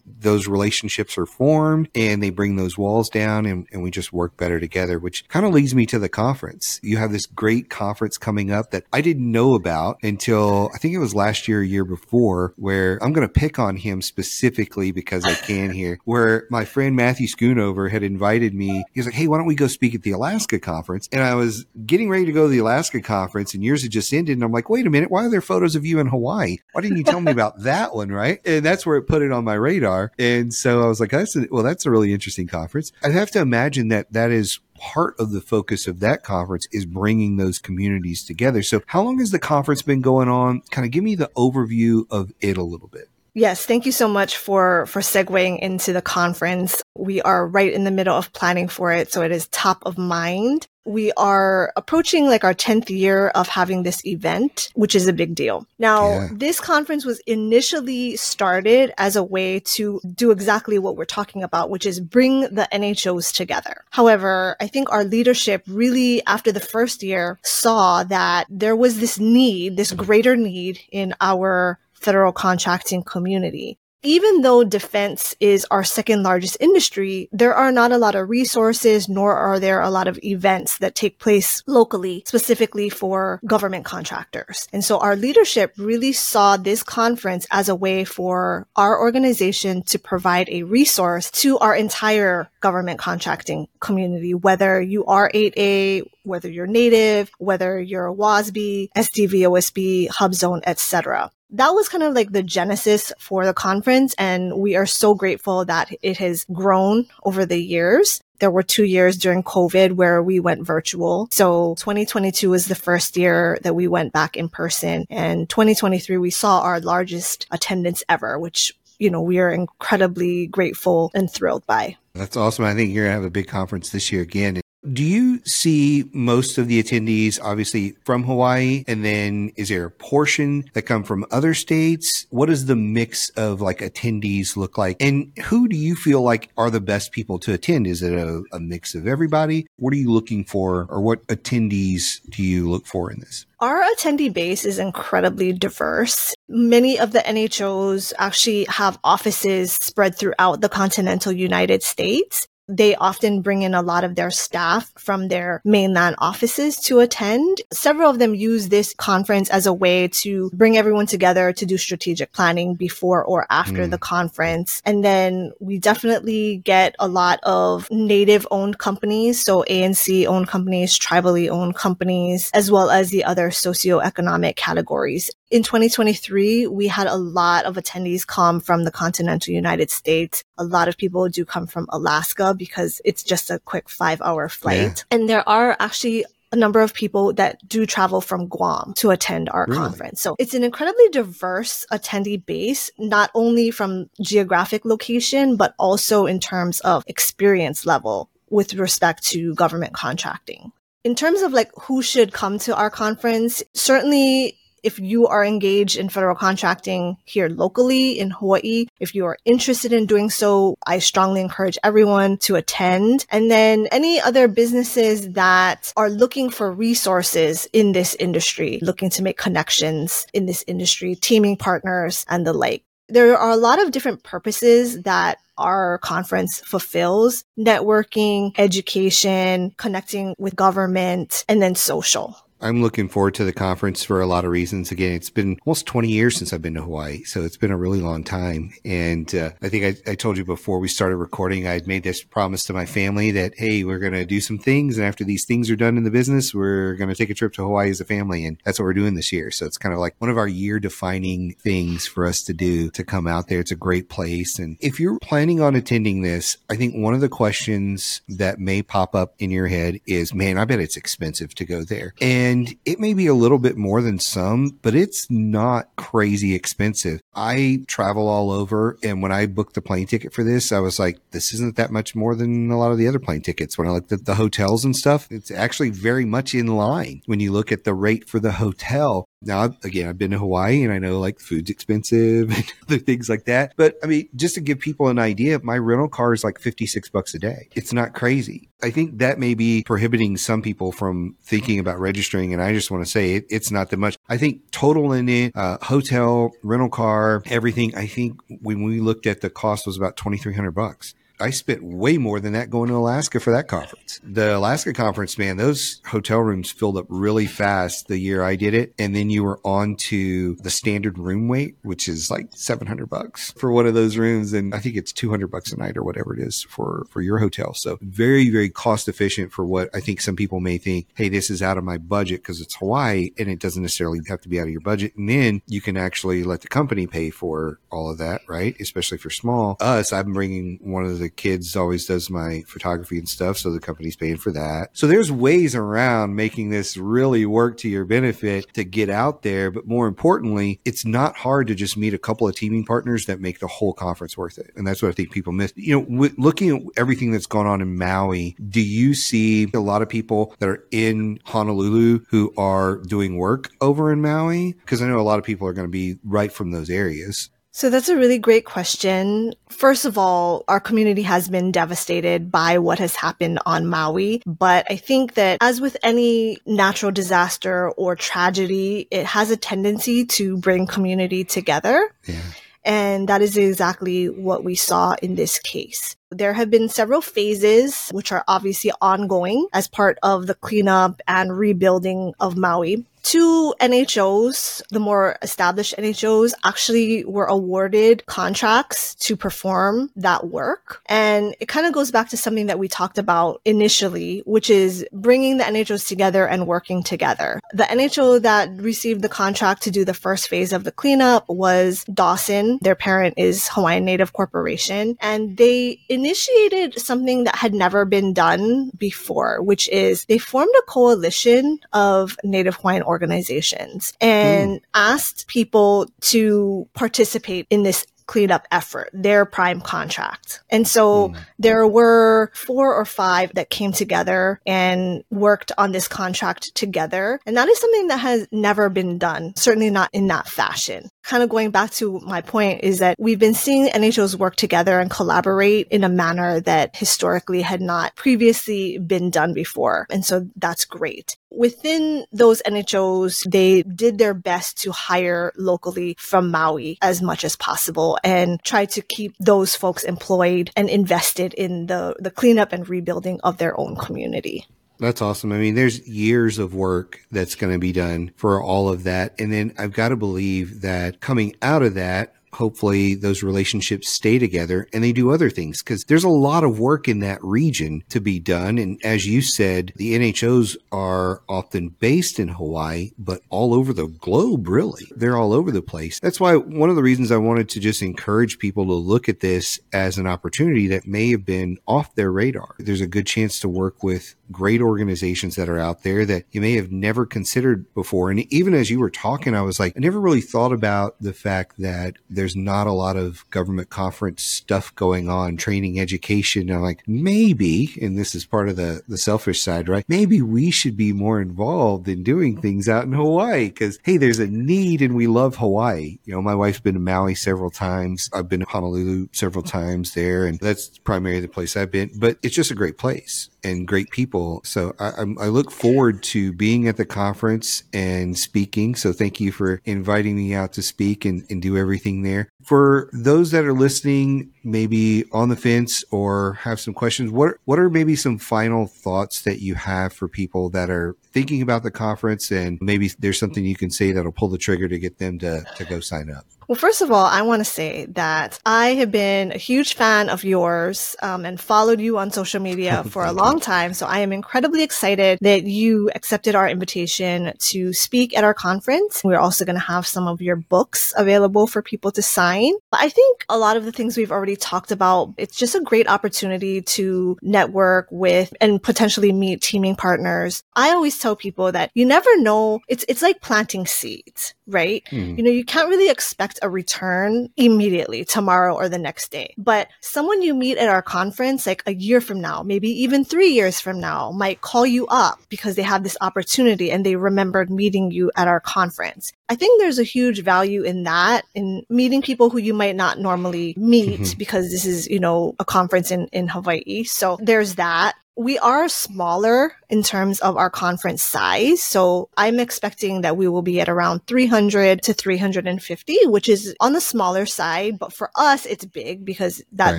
those 0.04 0.48
relationships 0.48 1.16
are 1.18 1.26
formed 1.26 1.88
and 1.94 2.22
they 2.22 2.30
bring 2.30 2.56
those 2.56 2.76
walls 2.76 3.08
down 3.08 3.46
and, 3.46 3.66
and 3.72 3.82
we 3.82 3.90
just 3.90 4.12
work 4.12 4.36
better 4.36 4.60
together, 4.60 4.98
which 4.98 5.28
kind 5.28 5.46
of 5.46 5.52
leads 5.52 5.74
me 5.74 5.86
to 5.86 5.98
the 5.98 6.08
conference. 6.08 6.80
You 6.82 6.96
have 6.96 7.12
this 7.12 7.26
great 7.26 7.70
conference 7.70 8.18
coming 8.18 8.50
up 8.50 8.70
that 8.70 8.84
I 8.92 9.00
didn't 9.00 9.30
know 9.30 9.54
about 9.54 9.98
until 10.02 10.70
I 10.74 10.78
think 10.78 10.94
it 10.94 10.98
was 10.98 11.14
last 11.14 11.48
year, 11.48 11.60
a 11.60 11.66
year 11.66 11.84
before, 11.84 12.54
where 12.56 12.98
I'm 13.02 13.12
going 13.12 13.26
to 13.26 13.32
pick 13.32 13.58
on 13.58 13.76
him 13.76 14.02
specifically 14.02 14.92
because 14.92 15.24
I 15.24 15.34
can 15.34 15.70
here, 15.70 15.98
where 16.04 16.46
my 16.50 16.64
friend 16.64 16.96
Matthew 16.96 17.26
Schoonover 17.26 17.90
had 17.90 18.02
invited 18.02 18.54
me. 18.54 18.84
He 18.92 19.00
was 19.00 19.06
like, 19.06 19.14
Hey, 19.14 19.26
why 19.26 19.38
don't 19.38 19.46
we 19.46 19.54
go 19.54 19.66
speak 19.66 19.94
at 19.94 20.02
the 20.02 20.12
Alaska 20.12 20.58
conference? 20.58 21.08
And 21.12 21.22
I 21.22 21.34
was 21.34 21.66
getting 21.86 22.08
ready 22.08 22.26
to 22.26 22.32
go 22.32 22.44
to 22.44 22.48
the 22.48 22.58
Alaska 22.58 23.00
conference 23.00 23.54
and 23.54 23.64
yours 23.64 23.82
had 23.82 23.90
just 23.90 24.12
ended. 24.12 24.36
And 24.36 24.44
I'm 24.44 24.52
like, 24.52 24.68
wait 24.68 24.86
a 24.86 24.90
minute, 24.90 25.10
why 25.10 25.24
are 25.24 25.30
there 25.30 25.40
photos 25.40 25.76
of 25.76 25.84
you 25.84 25.98
in 25.98 26.06
Hawaii? 26.06 26.58
Why 26.72 26.82
didn't 26.82 26.98
you 26.98 27.04
tell 27.04 27.20
me 27.20 27.32
about 27.32 27.60
that 27.62 27.94
one? 27.94 28.10
Right. 28.10 28.40
And 28.46 28.64
that's 28.64 28.86
where 28.86 28.96
it 28.96 29.02
put 29.02 29.22
it 29.22 29.32
on 29.32 29.44
my 29.44 29.54
radar. 29.54 29.85
And 30.18 30.52
so 30.52 30.82
I 30.82 30.86
was 30.86 31.00
like, 31.00 31.10
that's 31.10 31.36
a, 31.36 31.46
well, 31.50 31.62
that's 31.62 31.86
a 31.86 31.90
really 31.90 32.12
interesting 32.12 32.46
conference. 32.46 32.92
I'd 33.02 33.12
have 33.12 33.30
to 33.32 33.40
imagine 33.40 33.88
that 33.88 34.12
that 34.12 34.30
is 34.30 34.60
part 34.78 35.18
of 35.18 35.32
the 35.32 35.40
focus 35.40 35.86
of 35.86 36.00
that 36.00 36.22
conference 36.22 36.66
is 36.72 36.86
bringing 36.86 37.36
those 37.36 37.58
communities 37.58 38.24
together. 38.24 38.62
So, 38.62 38.82
how 38.86 39.02
long 39.02 39.18
has 39.18 39.30
the 39.30 39.38
conference 39.38 39.82
been 39.82 40.00
going 40.00 40.28
on? 40.28 40.62
Kind 40.70 40.84
of 40.84 40.90
give 40.90 41.04
me 41.04 41.14
the 41.14 41.30
overview 41.36 42.06
of 42.10 42.32
it 42.40 42.56
a 42.56 42.62
little 42.62 42.88
bit. 42.88 43.08
Yes, 43.36 43.66
thank 43.66 43.84
you 43.84 43.92
so 43.92 44.08
much 44.08 44.38
for 44.38 44.86
for 44.86 45.00
segueing 45.02 45.58
into 45.60 45.92
the 45.92 46.00
conference. 46.00 46.82
We 46.96 47.20
are 47.20 47.46
right 47.46 47.70
in 47.70 47.84
the 47.84 47.90
middle 47.90 48.16
of 48.16 48.32
planning 48.32 48.66
for 48.66 48.92
it, 48.92 49.12
so 49.12 49.20
it 49.20 49.30
is 49.30 49.46
top 49.48 49.82
of 49.84 49.98
mind. 49.98 50.66
We 50.86 51.12
are 51.18 51.70
approaching 51.76 52.28
like 52.28 52.44
our 52.44 52.54
10th 52.54 52.88
year 52.88 53.28
of 53.28 53.48
having 53.48 53.82
this 53.82 54.06
event, 54.06 54.70
which 54.74 54.94
is 54.94 55.06
a 55.06 55.12
big 55.12 55.34
deal. 55.34 55.66
Now, 55.78 56.08
yeah. 56.08 56.28
this 56.32 56.60
conference 56.60 57.04
was 57.04 57.20
initially 57.26 58.16
started 58.16 58.94
as 58.96 59.16
a 59.16 59.22
way 59.22 59.60
to 59.74 60.00
do 60.14 60.30
exactly 60.30 60.78
what 60.78 60.96
we're 60.96 61.04
talking 61.04 61.42
about, 61.42 61.68
which 61.68 61.84
is 61.84 62.00
bring 62.00 62.42
the 62.42 62.68
NHOs 62.72 63.34
together. 63.34 63.84
However, 63.90 64.56
I 64.60 64.68
think 64.68 64.90
our 64.90 65.04
leadership 65.04 65.62
really, 65.66 66.24
after 66.24 66.52
the 66.52 66.60
first 66.60 67.02
year, 67.02 67.38
saw 67.42 68.04
that 68.04 68.46
there 68.48 68.76
was 68.76 68.98
this 69.00 69.18
need, 69.18 69.76
this 69.76 69.92
greater 69.92 70.36
need 70.36 70.80
in 70.90 71.14
our 71.20 71.80
federal 72.06 72.32
contracting 72.32 73.02
community. 73.02 73.78
Even 74.06 74.42
though 74.42 74.62
defense 74.62 75.34
is 75.40 75.66
our 75.72 75.82
second 75.82 76.22
largest 76.22 76.56
industry, 76.60 77.28
there 77.32 77.52
are 77.54 77.72
not 77.72 77.90
a 77.90 77.98
lot 77.98 78.14
of 78.14 78.28
resources, 78.28 79.08
nor 79.08 79.34
are 79.34 79.58
there 79.58 79.80
a 79.80 79.90
lot 79.90 80.06
of 80.06 80.20
events 80.22 80.78
that 80.78 80.94
take 80.94 81.18
place 81.18 81.64
locally, 81.66 82.22
specifically 82.24 82.88
for 82.88 83.40
government 83.44 83.84
contractors. 83.84 84.68
And 84.72 84.84
so 84.84 84.98
our 85.00 85.16
leadership 85.16 85.72
really 85.76 86.12
saw 86.12 86.56
this 86.56 86.84
conference 86.84 87.48
as 87.50 87.68
a 87.68 87.74
way 87.74 88.04
for 88.04 88.68
our 88.76 88.96
organization 89.00 89.82
to 89.90 89.98
provide 89.98 90.48
a 90.50 90.62
resource 90.62 91.28
to 91.42 91.58
our 91.58 91.74
entire 91.74 92.48
government 92.60 93.00
contracting 93.00 93.66
community, 93.80 94.34
whether 94.34 94.80
you 94.80 95.04
are 95.06 95.28
8A, 95.34 96.02
whether 96.22 96.48
you're 96.48 96.68
native, 96.68 97.32
whether 97.38 97.80
you're 97.80 98.06
a 98.06 98.14
WOSB, 98.14 98.90
SDV, 98.96 99.32
OSB, 99.50 100.08
HubZone, 100.10 100.62
etc 100.64 101.32
that 101.50 101.70
was 101.70 101.88
kind 101.88 102.02
of 102.02 102.14
like 102.14 102.32
the 102.32 102.42
genesis 102.42 103.12
for 103.18 103.44
the 103.44 103.54
conference. 103.54 104.14
And 104.18 104.58
we 104.58 104.76
are 104.76 104.86
so 104.86 105.14
grateful 105.14 105.64
that 105.64 105.90
it 106.02 106.18
has 106.18 106.44
grown 106.52 107.06
over 107.24 107.46
the 107.46 107.62
years. 107.62 108.20
There 108.38 108.50
were 108.50 108.62
two 108.62 108.84
years 108.84 109.16
during 109.16 109.42
COVID 109.42 109.92
where 109.92 110.22
we 110.22 110.40
went 110.40 110.66
virtual. 110.66 111.28
So 111.30 111.74
2022 111.76 112.50
was 112.50 112.66
the 112.66 112.74
first 112.74 113.16
year 113.16 113.58
that 113.62 113.74
we 113.74 113.88
went 113.88 114.12
back 114.12 114.36
in 114.36 114.48
person. 114.48 115.06
And 115.08 115.48
2023, 115.48 116.18
we 116.18 116.30
saw 116.30 116.60
our 116.60 116.80
largest 116.80 117.46
attendance 117.50 118.04
ever, 118.08 118.38
which, 118.38 118.78
you 118.98 119.10
know, 119.10 119.22
we 119.22 119.38
are 119.38 119.50
incredibly 119.50 120.48
grateful 120.48 121.10
and 121.14 121.30
thrilled 121.30 121.66
by. 121.66 121.96
That's 122.14 122.36
awesome. 122.36 122.64
I 122.64 122.74
think 122.74 122.92
you're 122.92 123.04
going 123.04 123.16
to 123.16 123.22
have 123.22 123.24
a 123.24 123.30
big 123.30 123.48
conference 123.48 123.90
this 123.90 124.12
year 124.12 124.22
again. 124.22 124.60
Do 124.92 125.02
you 125.02 125.40
see 125.44 126.04
most 126.12 126.58
of 126.58 126.68
the 126.68 126.80
attendees 126.80 127.40
obviously 127.42 127.96
from 128.04 128.22
Hawaii? 128.22 128.84
And 128.86 129.04
then 129.04 129.50
is 129.56 129.68
there 129.68 129.86
a 129.86 129.90
portion 129.90 130.70
that 130.74 130.82
come 130.82 131.02
from 131.02 131.26
other 131.32 131.54
states? 131.54 132.26
What 132.30 132.46
does 132.46 132.66
the 132.66 132.76
mix 132.76 133.30
of 133.30 133.60
like 133.60 133.78
attendees 133.78 134.56
look 134.56 134.78
like? 134.78 134.96
And 135.00 135.32
who 135.46 135.66
do 135.66 135.76
you 135.76 135.96
feel 135.96 136.22
like 136.22 136.50
are 136.56 136.70
the 136.70 136.80
best 136.80 137.10
people 137.10 137.40
to 137.40 137.52
attend? 137.52 137.88
Is 137.88 138.00
it 138.00 138.12
a, 138.12 138.44
a 138.52 138.60
mix 138.60 138.94
of 138.94 139.08
everybody? 139.08 139.66
What 139.76 139.92
are 139.92 139.96
you 139.96 140.12
looking 140.12 140.44
for 140.44 140.86
or 140.88 141.00
what 141.00 141.26
attendees 141.26 142.20
do 142.30 142.44
you 142.44 142.70
look 142.70 142.86
for 142.86 143.10
in 143.10 143.18
this? 143.18 143.44
Our 143.58 143.82
attendee 143.82 144.32
base 144.32 144.64
is 144.64 144.78
incredibly 144.78 145.52
diverse. 145.52 146.32
Many 146.48 147.00
of 147.00 147.10
the 147.10 147.20
NHOs 147.20 148.12
actually 148.18 148.66
have 148.68 149.00
offices 149.02 149.72
spread 149.72 150.16
throughout 150.16 150.60
the 150.60 150.68
continental 150.68 151.32
United 151.32 151.82
States 151.82 152.46
they 152.68 152.94
often 152.96 153.42
bring 153.42 153.62
in 153.62 153.74
a 153.74 153.82
lot 153.82 154.04
of 154.04 154.14
their 154.14 154.30
staff 154.30 154.90
from 154.98 155.28
their 155.28 155.60
mainland 155.64 156.16
offices 156.18 156.76
to 156.76 156.98
attend. 157.00 157.62
Several 157.72 158.10
of 158.10 158.18
them 158.18 158.34
use 158.34 158.68
this 158.68 158.94
conference 158.94 159.50
as 159.50 159.66
a 159.66 159.72
way 159.72 160.08
to 160.08 160.50
bring 160.52 160.76
everyone 160.76 161.06
together 161.06 161.52
to 161.52 161.66
do 161.66 161.76
strategic 161.76 162.32
planning 162.32 162.74
before 162.74 163.24
or 163.24 163.46
after 163.50 163.86
mm. 163.86 163.90
the 163.90 163.98
conference. 163.98 164.82
And 164.84 165.04
then 165.04 165.52
we 165.60 165.78
definitely 165.78 166.58
get 166.58 166.96
a 166.98 167.08
lot 167.08 167.40
of 167.42 167.88
native 167.90 168.46
owned 168.50 168.78
companies. 168.78 169.42
So 169.42 169.64
ANC 169.68 170.26
owned 170.26 170.48
companies, 170.48 170.98
tribally 170.98 171.48
owned 171.48 171.76
companies, 171.76 172.50
as 172.52 172.70
well 172.70 172.90
as 172.90 173.10
the 173.10 173.24
other 173.24 173.50
socioeconomic 173.50 174.56
categories. 174.56 175.30
In 175.48 175.62
2023, 175.62 176.66
we 176.66 176.88
had 176.88 177.06
a 177.06 177.14
lot 177.14 177.66
of 177.66 177.76
attendees 177.76 178.26
come 178.26 178.58
from 178.58 178.82
the 178.82 178.90
continental 178.90 179.54
United 179.54 179.92
States. 179.92 180.42
A 180.58 180.64
lot 180.64 180.88
of 180.88 180.96
people 180.96 181.28
do 181.28 181.44
come 181.44 181.68
from 181.68 181.86
Alaska 181.90 182.52
because 182.52 183.00
it's 183.04 183.22
just 183.22 183.48
a 183.48 183.60
quick 183.60 183.88
five 183.88 184.20
hour 184.22 184.48
flight. 184.48 185.04
Yeah. 185.10 185.16
And 185.16 185.28
there 185.28 185.48
are 185.48 185.76
actually 185.78 186.24
a 186.50 186.56
number 186.56 186.80
of 186.80 186.94
people 186.94 187.32
that 187.34 187.60
do 187.68 187.86
travel 187.86 188.20
from 188.20 188.48
Guam 188.48 188.94
to 188.96 189.10
attend 189.10 189.48
our 189.48 189.66
really? 189.68 189.78
conference. 189.78 190.20
So 190.20 190.34
it's 190.40 190.54
an 190.54 190.64
incredibly 190.64 191.08
diverse 191.10 191.86
attendee 191.92 192.44
base, 192.44 192.90
not 192.98 193.30
only 193.32 193.70
from 193.70 194.10
geographic 194.20 194.84
location, 194.84 195.56
but 195.56 195.76
also 195.78 196.26
in 196.26 196.40
terms 196.40 196.80
of 196.80 197.04
experience 197.06 197.86
level 197.86 198.30
with 198.50 198.74
respect 198.74 199.22
to 199.28 199.54
government 199.54 199.92
contracting. 199.92 200.72
In 201.04 201.14
terms 201.14 201.42
of 201.42 201.52
like 201.52 201.70
who 201.82 202.02
should 202.02 202.32
come 202.32 202.58
to 202.60 202.74
our 202.74 202.90
conference, 202.90 203.62
certainly 203.74 204.58
if 204.86 205.00
you 205.00 205.26
are 205.26 205.44
engaged 205.44 205.96
in 205.96 206.08
federal 206.08 206.36
contracting 206.36 207.16
here 207.24 207.48
locally 207.48 208.16
in 208.20 208.30
Hawaii, 208.30 208.86
if 209.00 209.16
you 209.16 209.26
are 209.26 209.36
interested 209.44 209.92
in 209.92 210.06
doing 210.06 210.30
so, 210.30 210.76
I 210.86 211.00
strongly 211.00 211.40
encourage 211.40 211.76
everyone 211.82 212.38
to 212.46 212.54
attend. 212.54 213.26
And 213.30 213.50
then 213.50 213.88
any 213.90 214.20
other 214.20 214.46
businesses 214.46 215.32
that 215.32 215.92
are 215.96 216.08
looking 216.08 216.50
for 216.50 216.70
resources 216.70 217.68
in 217.72 217.90
this 217.90 218.14
industry, 218.14 218.78
looking 218.80 219.10
to 219.10 219.24
make 219.24 219.36
connections 219.36 220.24
in 220.32 220.46
this 220.46 220.62
industry, 220.68 221.16
teaming 221.16 221.56
partners 221.56 222.24
and 222.28 222.46
the 222.46 222.52
like. 222.52 222.84
There 223.08 223.36
are 223.36 223.50
a 223.50 223.56
lot 223.56 223.82
of 223.82 223.90
different 223.90 224.22
purposes 224.22 225.02
that 225.02 225.38
our 225.58 225.98
conference 225.98 226.60
fulfills 226.60 227.44
networking, 227.58 228.52
education, 228.56 229.72
connecting 229.78 230.36
with 230.38 230.54
government, 230.54 231.44
and 231.48 231.60
then 231.60 231.74
social. 231.74 232.36
I'm 232.60 232.82
looking 232.82 233.08
forward 233.08 233.34
to 233.34 233.44
the 233.44 233.52
conference 233.52 234.02
for 234.02 234.20
a 234.20 234.26
lot 234.26 234.44
of 234.44 234.50
reasons. 234.50 234.90
Again, 234.90 235.12
it's 235.12 235.30
been 235.30 235.58
almost 235.66 235.86
20 235.86 236.08
years 236.08 236.36
since 236.36 236.52
I've 236.52 236.62
been 236.62 236.74
to 236.74 236.82
Hawaii, 236.82 237.22
so 237.24 237.42
it's 237.42 237.56
been 237.58 237.70
a 237.70 237.76
really 237.76 238.00
long 238.00 238.24
time. 238.24 238.72
And 238.84 239.32
uh, 239.34 239.50
I 239.60 239.68
think 239.68 239.84
I, 239.84 240.10
I, 240.10 240.14
told 240.14 240.38
you 240.38 240.44
before 240.44 240.78
we 240.78 240.88
started 240.88 241.16
recording, 241.16 241.66
I 241.66 241.72
had 241.72 241.86
made 241.86 242.02
this 242.02 242.22
promise 242.24 242.64
to 242.64 242.72
my 242.72 242.86
family 242.86 243.30
that, 243.32 243.52
hey, 243.58 243.84
we're 243.84 243.98
going 243.98 244.14
to 244.14 244.24
do 244.24 244.40
some 244.40 244.58
things. 244.58 244.96
And 244.96 245.06
after 245.06 245.22
these 245.22 245.44
things 245.44 245.70
are 245.70 245.76
done 245.76 245.98
in 245.98 246.04
the 246.04 246.10
business, 246.10 246.54
we're 246.54 246.94
going 246.94 247.10
to 247.10 247.14
take 247.14 247.28
a 247.28 247.34
trip 247.34 247.52
to 247.54 247.62
Hawaii 247.62 247.90
as 247.90 248.00
a 248.00 248.04
family. 248.04 248.46
And 248.46 248.58
that's 248.64 248.78
what 248.78 248.86
we're 248.86 248.94
doing 248.94 249.14
this 249.14 249.32
year. 249.32 249.50
So 249.50 249.66
it's 249.66 249.78
kind 249.78 249.92
of 249.92 250.00
like 250.00 250.14
one 250.18 250.30
of 250.30 250.38
our 250.38 250.48
year 250.48 250.80
defining 250.80 251.54
things 251.60 252.06
for 252.06 252.26
us 252.26 252.42
to 252.44 252.54
do 252.54 252.90
to 252.90 253.04
come 253.04 253.26
out 253.26 253.48
there. 253.48 253.60
It's 253.60 253.70
a 253.70 253.76
great 253.76 254.08
place. 254.08 254.58
And 254.58 254.78
if 254.80 254.98
you're 254.98 255.18
planning 255.18 255.60
on 255.60 255.74
attending 255.74 256.22
this, 256.22 256.56
I 256.70 256.76
think 256.76 256.94
one 256.94 257.12
of 257.12 257.20
the 257.20 257.28
questions 257.28 258.22
that 258.28 258.58
may 258.58 258.82
pop 258.82 259.14
up 259.14 259.34
in 259.38 259.50
your 259.50 259.66
head 259.66 260.00
is, 260.06 260.32
man, 260.32 260.56
I 260.56 260.64
bet 260.64 260.80
it's 260.80 260.96
expensive 260.96 261.54
to 261.56 261.64
go 261.66 261.84
there. 261.84 262.14
And 262.20 262.45
and 262.46 262.76
it 262.84 263.00
may 263.00 263.12
be 263.12 263.26
a 263.26 263.34
little 263.34 263.58
bit 263.58 263.76
more 263.76 264.00
than 264.00 264.20
some, 264.20 264.78
but 264.80 264.94
it's 264.94 265.28
not 265.28 265.88
crazy 265.96 266.54
expensive. 266.54 267.20
I 267.34 267.80
travel 267.88 268.28
all 268.28 268.52
over. 268.52 268.96
And 269.02 269.20
when 269.20 269.32
I 269.32 269.46
booked 269.46 269.74
the 269.74 269.82
plane 269.82 270.06
ticket 270.06 270.32
for 270.32 270.44
this, 270.44 270.70
I 270.70 270.78
was 270.78 271.00
like, 271.00 271.18
this 271.32 271.52
isn't 271.54 271.74
that 271.74 271.90
much 271.90 272.14
more 272.14 272.36
than 272.36 272.70
a 272.70 272.78
lot 272.78 272.92
of 272.92 272.98
the 272.98 273.08
other 273.08 273.18
plane 273.18 273.42
tickets. 273.42 273.76
When 273.76 273.88
I 273.88 273.90
looked 273.90 274.12
at 274.12 274.26
the 274.26 274.36
hotels 274.36 274.84
and 274.84 274.94
stuff, 274.94 275.26
it's 275.28 275.50
actually 275.50 275.90
very 275.90 276.24
much 276.24 276.54
in 276.54 276.68
line 276.68 277.22
when 277.26 277.40
you 277.40 277.50
look 277.50 277.72
at 277.72 277.82
the 277.82 277.94
rate 277.94 278.28
for 278.28 278.38
the 278.38 278.52
hotel. 278.52 279.26
Now, 279.42 279.74
again, 279.84 280.08
I've 280.08 280.18
been 280.18 280.30
to 280.30 280.38
Hawaii 280.38 280.82
and 280.82 280.92
I 280.92 280.98
know 280.98 281.20
like 281.20 281.40
food's 281.40 281.70
expensive 281.70 282.50
and 282.56 282.72
other 282.86 282.98
things 282.98 283.28
like 283.28 283.44
that. 283.44 283.74
But 283.76 283.96
I 284.02 284.06
mean, 284.06 284.28
just 284.34 284.54
to 284.54 284.60
give 284.60 284.78
people 284.78 285.08
an 285.08 285.18
idea, 285.18 285.60
my 285.62 285.78
rental 285.78 286.08
car 286.08 286.32
is 286.32 286.42
like 286.42 286.58
56 286.58 287.10
bucks 287.10 287.34
a 287.34 287.38
day. 287.38 287.68
It's 287.74 287.92
not 287.92 288.14
crazy. 288.14 288.70
I 288.82 288.90
think 288.90 289.18
that 289.18 289.38
may 289.38 289.54
be 289.54 289.82
prohibiting 289.84 290.36
some 290.36 290.62
people 290.62 290.92
from 290.92 291.36
thinking 291.42 291.78
about 291.78 291.98
registering. 291.98 292.52
And 292.52 292.62
I 292.62 292.72
just 292.72 292.90
want 292.90 293.04
to 293.04 293.10
say 293.10 293.34
it, 293.34 293.46
it's 293.48 293.70
not 293.70 293.90
that 293.90 293.98
much. 293.98 294.16
I 294.28 294.36
think 294.36 294.70
total 294.70 295.12
in 295.12 295.28
it, 295.28 295.52
uh, 295.54 295.78
hotel, 295.82 296.52
rental 296.62 296.90
car, 296.90 297.42
everything. 297.46 297.94
I 297.94 298.06
think 298.06 298.40
when 298.48 298.82
we 298.82 299.00
looked 299.00 299.26
at 299.26 299.40
the 299.40 299.50
cost 299.50 299.86
was 299.86 299.96
about 299.96 300.16
2,300 300.16 300.72
bucks. 300.72 301.14
I 301.38 301.50
spent 301.50 301.82
way 301.82 302.18
more 302.18 302.40
than 302.40 302.52
that 302.54 302.70
going 302.70 302.88
to 302.88 302.96
Alaska 302.96 303.40
for 303.40 303.50
that 303.52 303.68
conference. 303.68 304.20
The 304.22 304.56
Alaska 304.56 304.92
conference, 304.92 305.36
man, 305.38 305.56
those 305.56 306.00
hotel 306.06 306.38
rooms 306.38 306.70
filled 306.70 306.96
up 306.96 307.06
really 307.08 307.46
fast 307.46 308.08
the 308.08 308.18
year 308.18 308.42
I 308.42 308.56
did 308.56 308.74
it. 308.74 308.94
And 308.98 309.14
then 309.14 309.30
you 309.30 309.44
were 309.44 309.60
on 309.64 309.96
to 309.96 310.54
the 310.56 310.70
standard 310.70 311.18
room 311.18 311.48
weight, 311.48 311.76
which 311.82 312.08
is 312.08 312.30
like 312.30 312.48
700 312.50 313.06
bucks 313.08 313.52
for 313.52 313.70
one 313.70 313.86
of 313.86 313.94
those 313.94 314.16
rooms. 314.16 314.52
And 314.52 314.74
I 314.74 314.78
think 314.78 314.96
it's 314.96 315.12
200 315.12 315.48
bucks 315.48 315.72
a 315.72 315.76
night 315.76 315.96
or 315.96 316.02
whatever 316.02 316.34
it 316.34 316.40
is 316.40 316.62
for, 316.62 317.06
for 317.10 317.20
your 317.20 317.38
hotel. 317.38 317.74
So 317.74 317.98
very, 318.00 318.48
very 318.50 318.70
cost 318.70 319.08
efficient 319.08 319.52
for 319.52 319.66
what 319.66 319.90
I 319.94 320.00
think 320.00 320.20
some 320.20 320.36
people 320.36 320.60
may 320.60 320.78
think, 320.78 321.08
Hey, 321.14 321.28
this 321.28 321.50
is 321.50 321.62
out 321.62 321.78
of 321.78 321.84
my 321.84 321.98
budget 321.98 322.42
because 322.42 322.60
it's 322.60 322.76
Hawaii 322.76 323.30
and 323.38 323.48
it 323.48 323.60
doesn't 323.60 323.82
necessarily 323.82 324.20
have 324.28 324.40
to 324.42 324.48
be 324.48 324.58
out 324.58 324.66
of 324.66 324.70
your 324.70 324.80
budget. 324.80 325.14
And 325.16 325.28
then 325.28 325.62
you 325.66 325.80
can 325.80 325.96
actually 325.96 326.44
let 326.44 326.62
the 326.62 326.68
company 326.68 327.06
pay 327.06 327.30
for 327.30 327.78
all 327.90 328.10
of 328.10 328.18
that, 328.18 328.40
right? 328.48 328.74
Especially 328.80 329.16
if 329.16 329.24
you're 329.24 329.30
small. 329.30 329.76
Us, 329.80 330.12
I'm 330.12 330.32
bringing 330.32 330.78
one 330.82 331.04
of 331.04 331.18
the 331.18 331.25
the 331.26 331.30
kids 331.30 331.74
always 331.74 332.06
does 332.06 332.30
my 332.30 332.62
photography 332.68 333.18
and 333.18 333.28
stuff. 333.28 333.58
So 333.58 333.72
the 333.72 333.80
company's 333.80 334.14
paying 334.14 334.36
for 334.36 334.52
that. 334.52 334.90
So 334.92 335.08
there's 335.08 335.32
ways 335.32 335.74
around 335.74 336.36
making 336.36 336.70
this 336.70 336.96
really 336.96 337.44
work 337.44 337.78
to 337.78 337.88
your 337.88 338.04
benefit 338.04 338.72
to 338.74 338.84
get 338.84 339.10
out 339.10 339.42
there. 339.42 339.72
But 339.72 339.88
more 339.88 340.06
importantly, 340.06 340.80
it's 340.84 341.04
not 341.04 341.36
hard 341.36 341.66
to 341.66 341.74
just 341.74 341.96
meet 341.96 342.14
a 342.14 342.18
couple 342.18 342.46
of 342.46 342.54
teaming 342.54 342.84
partners 342.84 343.26
that 343.26 343.40
make 343.40 343.58
the 343.58 343.66
whole 343.66 343.92
conference 343.92 344.38
worth 344.38 344.56
it. 344.56 344.70
And 344.76 344.86
that's 344.86 345.02
what 345.02 345.08
I 345.08 345.12
think 345.12 345.32
people 345.32 345.52
miss. 345.52 345.72
You 345.74 346.00
know, 346.00 346.30
looking 346.38 346.76
at 346.76 346.82
everything 346.96 347.32
that's 347.32 347.46
gone 347.46 347.66
on 347.66 347.80
in 347.80 347.98
Maui, 347.98 348.56
do 348.68 348.80
you 348.80 349.12
see 349.12 349.68
a 349.74 349.80
lot 349.80 350.02
of 350.02 350.08
people 350.08 350.54
that 350.60 350.68
are 350.68 350.84
in 350.92 351.40
Honolulu 351.44 352.20
who 352.28 352.54
are 352.56 352.98
doing 352.98 353.36
work 353.36 353.72
over 353.80 354.12
in 354.12 354.22
Maui? 354.22 354.74
Because 354.74 355.02
I 355.02 355.08
know 355.08 355.18
a 355.18 355.22
lot 355.22 355.40
of 355.40 355.44
people 355.44 355.66
are 355.66 355.72
going 355.72 355.88
to 355.88 355.90
be 355.90 356.18
right 356.22 356.52
from 356.52 356.70
those 356.70 356.88
areas. 356.88 357.50
So 357.76 357.90
that's 357.90 358.08
a 358.08 358.16
really 358.16 358.38
great 358.38 358.64
question. 358.64 359.52
First 359.68 360.06
of 360.06 360.16
all, 360.16 360.64
our 360.66 360.80
community 360.80 361.20
has 361.24 361.46
been 361.46 361.72
devastated 361.72 362.50
by 362.50 362.78
what 362.78 362.98
has 363.00 363.14
happened 363.14 363.58
on 363.66 363.86
Maui. 363.86 364.42
But 364.46 364.86
I 364.88 364.96
think 364.96 365.34
that 365.34 365.58
as 365.60 365.78
with 365.78 365.94
any 366.02 366.56
natural 366.64 367.12
disaster 367.12 367.90
or 367.90 368.16
tragedy, 368.16 369.06
it 369.10 369.26
has 369.26 369.50
a 369.50 369.58
tendency 369.58 370.24
to 370.24 370.56
bring 370.56 370.86
community 370.86 371.44
together. 371.44 372.14
Yeah. 372.24 372.40
And 372.82 373.28
that 373.28 373.42
is 373.42 373.58
exactly 373.58 374.30
what 374.30 374.64
we 374.64 374.74
saw 374.74 375.14
in 375.20 375.34
this 375.34 375.58
case. 375.58 376.16
There 376.30 376.54
have 376.54 376.70
been 376.70 376.88
several 376.88 377.20
phases, 377.20 378.08
which 378.08 378.32
are 378.32 378.42
obviously 378.48 378.92
ongoing 379.02 379.66
as 379.74 379.86
part 379.86 380.18
of 380.22 380.46
the 380.46 380.54
cleanup 380.54 381.20
and 381.28 381.54
rebuilding 381.54 382.32
of 382.40 382.56
Maui 382.56 383.04
two 383.26 383.74
NHOs, 383.80 384.82
the 384.90 385.00
more 385.00 385.36
established 385.42 385.96
NHOs, 385.98 386.54
actually 386.64 387.24
were 387.24 387.46
awarded 387.46 388.24
contracts 388.26 389.16
to 389.16 389.36
perform 389.36 390.10
that 390.14 390.46
work. 390.46 391.02
And 391.06 391.56
it 391.58 391.66
kind 391.66 391.86
of 391.86 391.92
goes 391.92 392.12
back 392.12 392.28
to 392.28 392.36
something 392.36 392.66
that 392.66 392.78
we 392.78 392.86
talked 392.86 393.18
about 393.18 393.60
initially, 393.64 394.44
which 394.46 394.70
is 394.70 395.04
bringing 395.12 395.56
the 395.56 395.64
NHOs 395.64 396.06
together 396.06 396.46
and 396.46 396.68
working 396.68 397.02
together. 397.02 397.58
The 397.72 397.82
NHO 397.82 398.42
that 398.42 398.70
received 398.76 399.22
the 399.22 399.28
contract 399.28 399.82
to 399.82 399.90
do 399.90 400.04
the 400.04 400.14
first 400.14 400.48
phase 400.48 400.72
of 400.72 400.84
the 400.84 400.92
cleanup 400.92 401.48
was 401.48 402.04
Dawson. 402.04 402.78
Their 402.80 402.94
parent 402.94 403.34
is 403.36 403.66
Hawaiian 403.66 404.04
Native 404.04 404.34
Corporation. 404.34 405.16
And 405.20 405.56
they 405.56 405.98
initiated 406.08 407.00
something 407.00 407.42
that 407.42 407.56
had 407.56 407.74
never 407.74 408.04
been 408.04 408.32
done 408.32 408.92
before, 408.96 409.60
which 409.62 409.88
is 409.88 410.24
they 410.26 410.38
formed 410.38 410.72
a 410.78 410.82
coalition 410.82 411.80
of 411.92 412.36
Native 412.44 412.76
Hawaiian 412.76 413.02
organizations 413.02 413.15
organizations 413.16 414.12
and 414.20 414.80
mm. 414.80 414.84
asked 414.92 415.46
people 415.46 416.06
to 416.20 416.86
participate 416.92 417.66
in 417.70 417.82
this 417.82 418.06
cleanup 418.26 418.66
effort, 418.70 419.08
their 419.12 419.44
prime 419.44 419.80
contract. 419.80 420.60
And 420.68 420.86
so 420.86 421.28
mm. 421.28 421.38
there 421.58 421.86
were 421.86 422.50
four 422.54 422.94
or 422.94 423.04
five 423.04 423.54
that 423.54 423.70
came 423.70 423.92
together 423.92 424.60
and 424.66 425.22
worked 425.30 425.72
on 425.78 425.92
this 425.92 426.08
contract 426.08 426.74
together. 426.74 427.40
And 427.46 427.56
that 427.56 427.68
is 427.68 427.80
something 427.80 428.08
that 428.08 428.18
has 428.18 428.48
never 428.50 428.88
been 428.88 429.18
done, 429.18 429.54
certainly 429.56 429.90
not 429.90 430.10
in 430.12 430.26
that 430.26 430.48
fashion. 430.48 431.08
Kind 431.26 431.42
of 431.42 431.48
going 431.48 431.72
back 431.72 431.90
to 431.94 432.20
my 432.20 432.40
point 432.40 432.84
is 432.84 433.00
that 433.00 433.16
we've 433.18 433.40
been 433.40 433.52
seeing 433.52 433.88
NHOs 433.88 434.36
work 434.36 434.54
together 434.54 435.00
and 435.00 435.10
collaborate 435.10 435.88
in 435.88 436.04
a 436.04 436.08
manner 436.08 436.60
that 436.60 436.94
historically 436.94 437.62
had 437.62 437.80
not 437.80 438.14
previously 438.14 438.98
been 438.98 439.30
done 439.30 439.52
before. 439.52 440.06
And 440.08 440.24
so 440.24 440.46
that's 440.54 440.84
great. 440.84 441.36
Within 441.50 442.26
those 442.30 442.62
NHOs, 442.62 443.50
they 443.50 443.82
did 443.82 444.18
their 444.18 444.34
best 444.34 444.80
to 444.82 444.92
hire 444.92 445.52
locally 445.56 446.14
from 446.16 446.52
Maui 446.52 446.96
as 447.02 447.20
much 447.20 447.44
as 447.44 447.56
possible 447.56 448.18
and 448.22 448.62
try 448.62 448.84
to 448.84 449.02
keep 449.02 449.34
those 449.40 449.74
folks 449.74 450.04
employed 450.04 450.70
and 450.76 450.88
invested 450.88 451.54
in 451.54 451.86
the, 451.86 452.14
the 452.20 452.30
cleanup 452.30 452.72
and 452.72 452.88
rebuilding 452.88 453.40
of 453.42 453.58
their 453.58 453.78
own 453.80 453.96
community. 453.96 454.64
That's 454.98 455.20
awesome. 455.20 455.52
I 455.52 455.58
mean, 455.58 455.74
there's 455.74 456.06
years 456.08 456.58
of 456.58 456.74
work 456.74 457.20
that's 457.30 457.54
going 457.54 457.72
to 457.72 457.78
be 457.78 457.92
done 457.92 458.32
for 458.36 458.62
all 458.62 458.88
of 458.88 459.04
that. 459.04 459.38
And 459.38 459.52
then 459.52 459.74
I've 459.78 459.92
got 459.92 460.08
to 460.08 460.16
believe 460.16 460.80
that 460.80 461.20
coming 461.20 461.54
out 461.60 461.82
of 461.82 461.94
that, 461.94 462.34
hopefully 462.56 463.14
those 463.14 463.42
relationships 463.42 464.08
stay 464.08 464.38
together 464.38 464.88
and 464.92 465.04
they 465.04 465.12
do 465.12 465.30
other 465.30 465.50
things 465.50 465.82
because 465.82 466.04
there's 466.04 466.24
a 466.24 466.28
lot 466.28 466.64
of 466.64 466.78
work 466.78 467.08
in 467.08 467.20
that 467.20 467.42
region 467.42 468.02
to 468.08 468.20
be 468.20 468.38
done. 468.38 468.78
And 468.78 469.00
as 469.04 469.26
you 469.26 469.42
said, 469.42 469.92
the 469.96 470.14
NHOs 470.14 470.76
are 470.90 471.42
often 471.48 471.88
based 471.88 472.38
in 472.38 472.48
Hawaii, 472.48 473.12
but 473.18 473.42
all 473.50 473.74
over 473.74 473.92
the 473.92 474.06
globe, 474.06 474.68
really. 474.68 475.06
They're 475.14 475.36
all 475.36 475.52
over 475.52 475.70
the 475.70 475.82
place. 475.82 476.18
That's 476.20 476.40
why 476.40 476.56
one 476.56 476.90
of 476.90 476.96
the 476.96 477.02
reasons 477.02 477.30
I 477.30 477.36
wanted 477.36 477.68
to 477.70 477.80
just 477.80 478.02
encourage 478.02 478.58
people 478.58 478.86
to 478.86 478.94
look 478.94 479.28
at 479.28 479.40
this 479.40 479.78
as 479.92 480.18
an 480.18 480.26
opportunity 480.26 480.86
that 480.88 481.06
may 481.06 481.30
have 481.30 481.44
been 481.44 481.78
off 481.86 482.14
their 482.14 482.32
radar. 482.32 482.74
There's 482.78 483.00
a 483.00 483.06
good 483.06 483.26
chance 483.26 483.60
to 483.60 483.68
work 483.68 484.02
with 484.02 484.34
great 484.50 484.80
organizations 484.80 485.56
that 485.56 485.68
are 485.68 485.78
out 485.78 486.02
there 486.02 486.24
that 486.24 486.44
you 486.52 486.60
may 486.60 486.74
have 486.74 486.92
never 486.92 487.26
considered 487.26 487.92
before. 487.94 488.30
And 488.30 488.40
even 488.52 488.74
as 488.74 488.90
you 488.90 489.00
were 489.00 489.10
talking, 489.10 489.54
I 489.54 489.62
was 489.62 489.80
like, 489.80 489.94
I 489.96 490.00
never 490.00 490.20
really 490.20 490.40
thought 490.40 490.72
about 490.72 491.16
the 491.20 491.32
fact 491.32 491.74
that 491.78 492.14
there's 492.30 492.45
not 492.54 492.86
a 492.86 492.92
lot 492.92 493.16
of 493.16 493.48
government 493.50 493.90
conference 493.90 494.42
stuff 494.42 494.94
going 494.94 495.28
on, 495.28 495.56
training, 495.56 495.98
education. 495.98 496.70
I'm 496.70 496.82
like, 496.82 497.02
maybe, 497.06 497.96
and 498.00 498.18
this 498.18 498.34
is 498.34 498.44
part 498.44 498.68
of 498.68 498.76
the, 498.76 499.02
the 499.08 499.18
selfish 499.18 499.62
side, 499.62 499.88
right? 499.88 500.04
Maybe 500.06 500.42
we 500.42 500.70
should 500.70 500.96
be 500.96 501.12
more 501.12 501.40
involved 501.40 502.08
in 502.08 502.22
doing 502.22 502.60
things 502.60 502.88
out 502.88 503.04
in 503.04 503.12
Hawaii 503.12 503.68
because, 503.68 503.98
hey, 504.04 504.18
there's 504.18 504.38
a 504.38 504.46
need 504.46 505.02
and 505.02 505.16
we 505.16 505.26
love 505.26 505.56
Hawaii. 505.56 506.18
You 506.24 506.34
know, 506.34 506.42
my 506.42 506.54
wife's 506.54 506.80
been 506.80 506.94
to 506.94 507.00
Maui 507.00 507.34
several 507.34 507.70
times. 507.70 508.28
I've 508.32 508.48
been 508.48 508.60
to 508.60 508.66
Honolulu 508.66 509.28
several 509.32 509.64
times 509.64 510.14
there, 510.14 510.44
and 510.44 510.58
that's 510.60 510.98
primarily 510.98 511.40
the 511.40 511.48
place 511.48 511.76
I've 511.76 511.90
been, 511.90 512.10
but 512.16 512.38
it's 512.42 512.54
just 512.54 512.70
a 512.70 512.74
great 512.74 512.98
place 512.98 513.50
and 513.66 513.86
great 513.86 514.10
people. 514.10 514.60
So 514.64 514.94
I, 515.00 515.10
I, 515.40 515.48
look 515.48 515.72
forward 515.72 516.22
to 516.24 516.52
being 516.52 516.86
at 516.86 516.96
the 516.96 517.04
conference 517.04 517.82
and 517.92 518.38
speaking. 518.38 518.94
So 518.94 519.12
thank 519.12 519.40
you 519.40 519.50
for 519.50 519.80
inviting 519.84 520.36
me 520.36 520.54
out 520.54 520.72
to 520.74 520.82
speak 520.82 521.24
and, 521.24 521.44
and 521.50 521.60
do 521.60 521.76
everything 521.76 522.22
there. 522.26 522.50
For 522.62 523.08
those 523.12 523.50
that 523.52 523.64
are 523.64 523.72
listening, 523.72 524.52
maybe 524.64 525.24
on 525.32 525.48
the 525.48 525.56
fence 525.56 526.04
or 526.10 526.54
have 526.54 526.80
some 526.80 526.94
questions, 526.94 527.30
what 527.30 527.54
what 527.64 527.78
are 527.78 527.90
maybe 527.90 528.16
some 528.16 528.38
final 528.38 528.86
thoughts 528.86 529.42
that 529.42 529.60
you 529.60 529.74
have 529.74 530.12
for 530.12 530.28
people 530.28 530.68
that 530.70 530.90
are 530.90 531.16
thinking 531.32 531.62
about 531.62 531.82
the 531.82 531.90
conference 531.90 532.50
and 532.50 532.78
maybe 532.80 533.10
there's 533.18 533.38
something 533.38 533.64
you 533.64 533.76
can 533.76 533.90
say 533.90 534.12
that'll 534.12 534.32
pull 534.32 534.48
the 534.48 534.58
trigger 534.58 534.88
to 534.88 534.98
get 534.98 535.18
them 535.18 535.38
to, 535.38 535.64
to 535.76 535.84
go 535.84 536.00
sign 536.00 536.30
up? 536.30 536.46
Well, 536.68 536.76
first 536.76 537.00
of 537.00 537.12
all, 537.12 537.24
I 537.24 537.42
want 537.42 537.60
to 537.60 537.64
say 537.64 538.06
that 538.06 538.58
I 538.66 538.94
have 538.94 539.12
been 539.12 539.52
a 539.52 539.58
huge 539.58 539.94
fan 539.94 540.28
of 540.28 540.42
yours 540.42 541.14
um, 541.22 541.44
and 541.44 541.60
followed 541.60 542.00
you 542.00 542.18
on 542.18 542.32
social 542.32 542.60
media 542.60 543.04
for 543.08 543.24
a 543.24 543.32
long 543.32 543.60
time. 543.60 543.94
So 543.94 544.06
I 544.06 544.18
am 544.18 544.32
incredibly 544.32 544.82
excited 544.82 545.38
that 545.42 545.62
you 545.62 546.10
accepted 546.14 546.56
our 546.56 546.68
invitation 546.68 547.52
to 547.58 547.92
speak 547.92 548.36
at 548.36 548.42
our 548.42 548.54
conference. 548.54 549.22
We're 549.22 549.38
also 549.38 549.64
going 549.64 549.76
to 549.76 549.80
have 549.80 550.06
some 550.08 550.26
of 550.26 550.42
your 550.42 550.56
books 550.56 551.14
available 551.16 551.68
for 551.68 551.82
people 551.82 552.10
to 552.12 552.22
sign. 552.22 552.72
I 552.92 553.10
think 553.10 553.44
a 553.48 553.58
lot 553.58 553.76
of 553.76 553.84
the 553.84 553.92
things 553.92 554.16
we've 554.16 554.32
already 554.32 554.56
talked 554.56 554.90
about, 554.90 555.34
it's 555.36 555.56
just 555.56 555.76
a 555.76 555.80
great 555.80 556.08
opportunity 556.08 556.82
to 556.82 557.36
network 557.42 558.08
with 558.10 558.52
and 558.60 558.82
potentially 558.82 559.32
meet 559.32 559.62
teaming 559.62 559.94
partners. 559.94 560.64
I 560.74 560.90
always 560.90 561.18
tell 561.18 561.36
people 561.36 561.70
that 561.70 561.92
you 561.94 562.04
never 562.04 562.40
know. 562.40 562.80
It's, 562.88 563.04
it's 563.08 563.22
like 563.22 563.40
planting 563.40 563.86
seeds, 563.86 564.54
right? 564.66 565.06
Hmm. 565.08 565.36
You 565.36 565.44
know, 565.44 565.50
you 565.50 565.64
can't 565.64 565.88
really 565.88 566.10
expect 566.10 566.55
expect 566.56 566.66
a 566.66 566.70
return 566.70 567.48
immediately, 567.56 568.24
tomorrow 568.24 568.74
or 568.74 568.88
the 568.88 568.98
next 568.98 569.30
day. 569.30 569.54
But 569.56 569.88
someone 570.00 570.42
you 570.42 570.54
meet 570.54 570.78
at 570.78 570.88
our 570.88 571.02
conference, 571.02 571.66
like 571.66 571.82
a 571.86 571.94
year 571.94 572.20
from 572.20 572.40
now, 572.40 572.62
maybe 572.62 572.88
even 573.02 573.24
three 573.24 573.50
years 573.50 573.80
from 573.80 574.00
now, 574.00 574.32
might 574.32 574.60
call 574.60 574.86
you 574.86 575.06
up 575.08 575.38
because 575.48 575.76
they 575.76 575.82
have 575.82 576.02
this 576.02 576.16
opportunity 576.20 576.90
and 576.90 577.04
they 577.04 577.16
remembered 577.16 577.70
meeting 577.70 578.10
you 578.10 578.30
at 578.36 578.48
our 578.48 578.60
conference. 578.60 579.32
I 579.48 579.56
think 579.56 579.80
there's 579.80 579.98
a 579.98 580.04
huge 580.04 580.42
value 580.42 580.82
in 580.82 581.04
that, 581.04 581.44
in 581.54 581.82
meeting 581.88 582.22
people 582.22 582.50
who 582.50 582.58
you 582.58 582.74
might 582.74 582.96
not 582.96 583.18
normally 583.18 583.74
meet 583.76 584.20
mm-hmm. 584.20 584.38
because 584.38 584.70
this 584.70 584.84
is, 584.84 585.06
you 585.08 585.20
know, 585.20 585.54
a 585.58 585.64
conference 585.64 586.10
in, 586.10 586.26
in 586.32 586.48
Hawaii. 586.48 587.04
So 587.04 587.38
there's 587.40 587.76
that 587.76 588.14
we 588.36 588.58
are 588.58 588.88
smaller 588.88 589.72
in 589.88 590.02
terms 590.02 590.40
of 590.40 590.56
our 590.56 590.68
conference 590.68 591.22
size. 591.22 591.82
So 591.82 592.28
I'm 592.36 592.60
expecting 592.60 593.22
that 593.22 593.36
we 593.36 593.48
will 593.48 593.62
be 593.62 593.80
at 593.80 593.88
around 593.88 594.26
300 594.26 595.02
to 595.02 595.12
350, 595.14 596.18
which 596.26 596.48
is 596.48 596.74
on 596.80 596.92
the 596.92 597.00
smaller 597.00 597.46
side. 597.46 597.98
But 597.98 598.12
for 598.12 598.30
us, 598.36 598.66
it's 598.66 598.84
big 598.84 599.24
because 599.24 599.62
that, 599.72 599.92
right. 599.92 599.98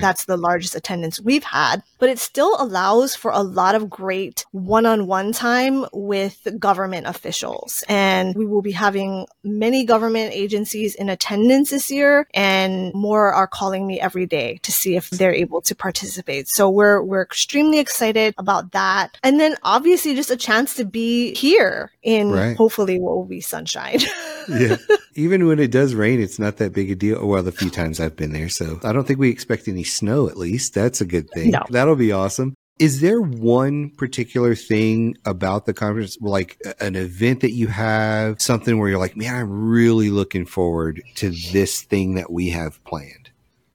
that's 0.00 0.26
the 0.26 0.36
largest 0.36 0.74
attendance 0.74 1.20
we've 1.20 1.44
had. 1.44 1.82
But 1.98 2.10
it 2.10 2.18
still 2.18 2.56
allows 2.60 3.16
for 3.16 3.32
a 3.32 3.42
lot 3.42 3.74
of 3.74 3.90
great 3.90 4.44
one-on-one 4.52 5.32
time 5.32 5.86
with 5.92 6.46
government 6.58 7.06
officials. 7.06 7.82
And 7.88 8.36
we 8.36 8.46
will 8.46 8.62
be 8.62 8.72
having 8.72 9.26
many 9.42 9.84
government 9.84 10.32
agencies 10.32 10.94
in 10.94 11.08
attendance 11.08 11.70
this 11.70 11.90
year 11.90 12.28
and 12.34 12.92
more 12.94 13.32
are 13.32 13.48
calling 13.48 13.86
me 13.86 14.00
every 14.00 14.26
day 14.26 14.58
to 14.62 14.70
see 14.70 14.96
if 14.96 15.10
they're 15.10 15.34
able 15.34 15.62
to 15.62 15.74
participate. 15.74 16.48
So 16.48 16.68
we're, 16.68 17.02
we're 17.02 17.22
extremely 17.22 17.78
excited 17.78 18.27
excited 18.28 18.34
about 18.38 18.72
that. 18.72 19.18
And 19.22 19.40
then 19.40 19.56
obviously 19.62 20.14
just 20.14 20.30
a 20.30 20.36
chance 20.36 20.74
to 20.74 20.84
be 20.84 21.34
here 21.34 21.90
in 22.02 22.30
right. 22.30 22.56
hopefully 22.56 22.98
what 22.98 23.16
will 23.16 23.24
be 23.24 23.40
sunshine. 23.40 24.00
yeah. 24.48 24.76
Even 25.14 25.46
when 25.46 25.58
it 25.58 25.70
does 25.70 25.94
rain, 25.94 26.20
it's 26.20 26.38
not 26.38 26.58
that 26.58 26.72
big 26.72 26.90
a 26.90 26.94
deal. 26.94 27.26
Well, 27.26 27.42
the 27.42 27.52
few 27.52 27.70
times 27.70 28.00
I've 28.00 28.16
been 28.16 28.32
there. 28.32 28.48
So 28.48 28.80
I 28.84 28.92
don't 28.92 29.06
think 29.06 29.18
we 29.18 29.30
expect 29.30 29.68
any 29.68 29.84
snow 29.84 30.28
at 30.28 30.36
least. 30.36 30.74
That's 30.74 31.00
a 31.00 31.06
good 31.06 31.30
thing. 31.30 31.50
No. 31.50 31.62
That'll 31.70 31.96
be 31.96 32.12
awesome. 32.12 32.54
Is 32.78 33.00
there 33.00 33.20
one 33.20 33.90
particular 33.90 34.54
thing 34.54 35.16
about 35.24 35.66
the 35.66 35.74
conference, 35.74 36.16
like 36.20 36.62
an 36.80 36.94
event 36.94 37.40
that 37.40 37.50
you 37.50 37.66
have, 37.66 38.40
something 38.40 38.78
where 38.78 38.88
you're 38.88 39.00
like, 39.00 39.16
man, 39.16 39.34
I'm 39.34 39.68
really 39.68 40.10
looking 40.10 40.46
forward 40.46 41.02
to 41.16 41.30
this 41.30 41.82
thing 41.82 42.14
that 42.14 42.30
we 42.30 42.50
have 42.50 42.82
planned? 42.84 43.30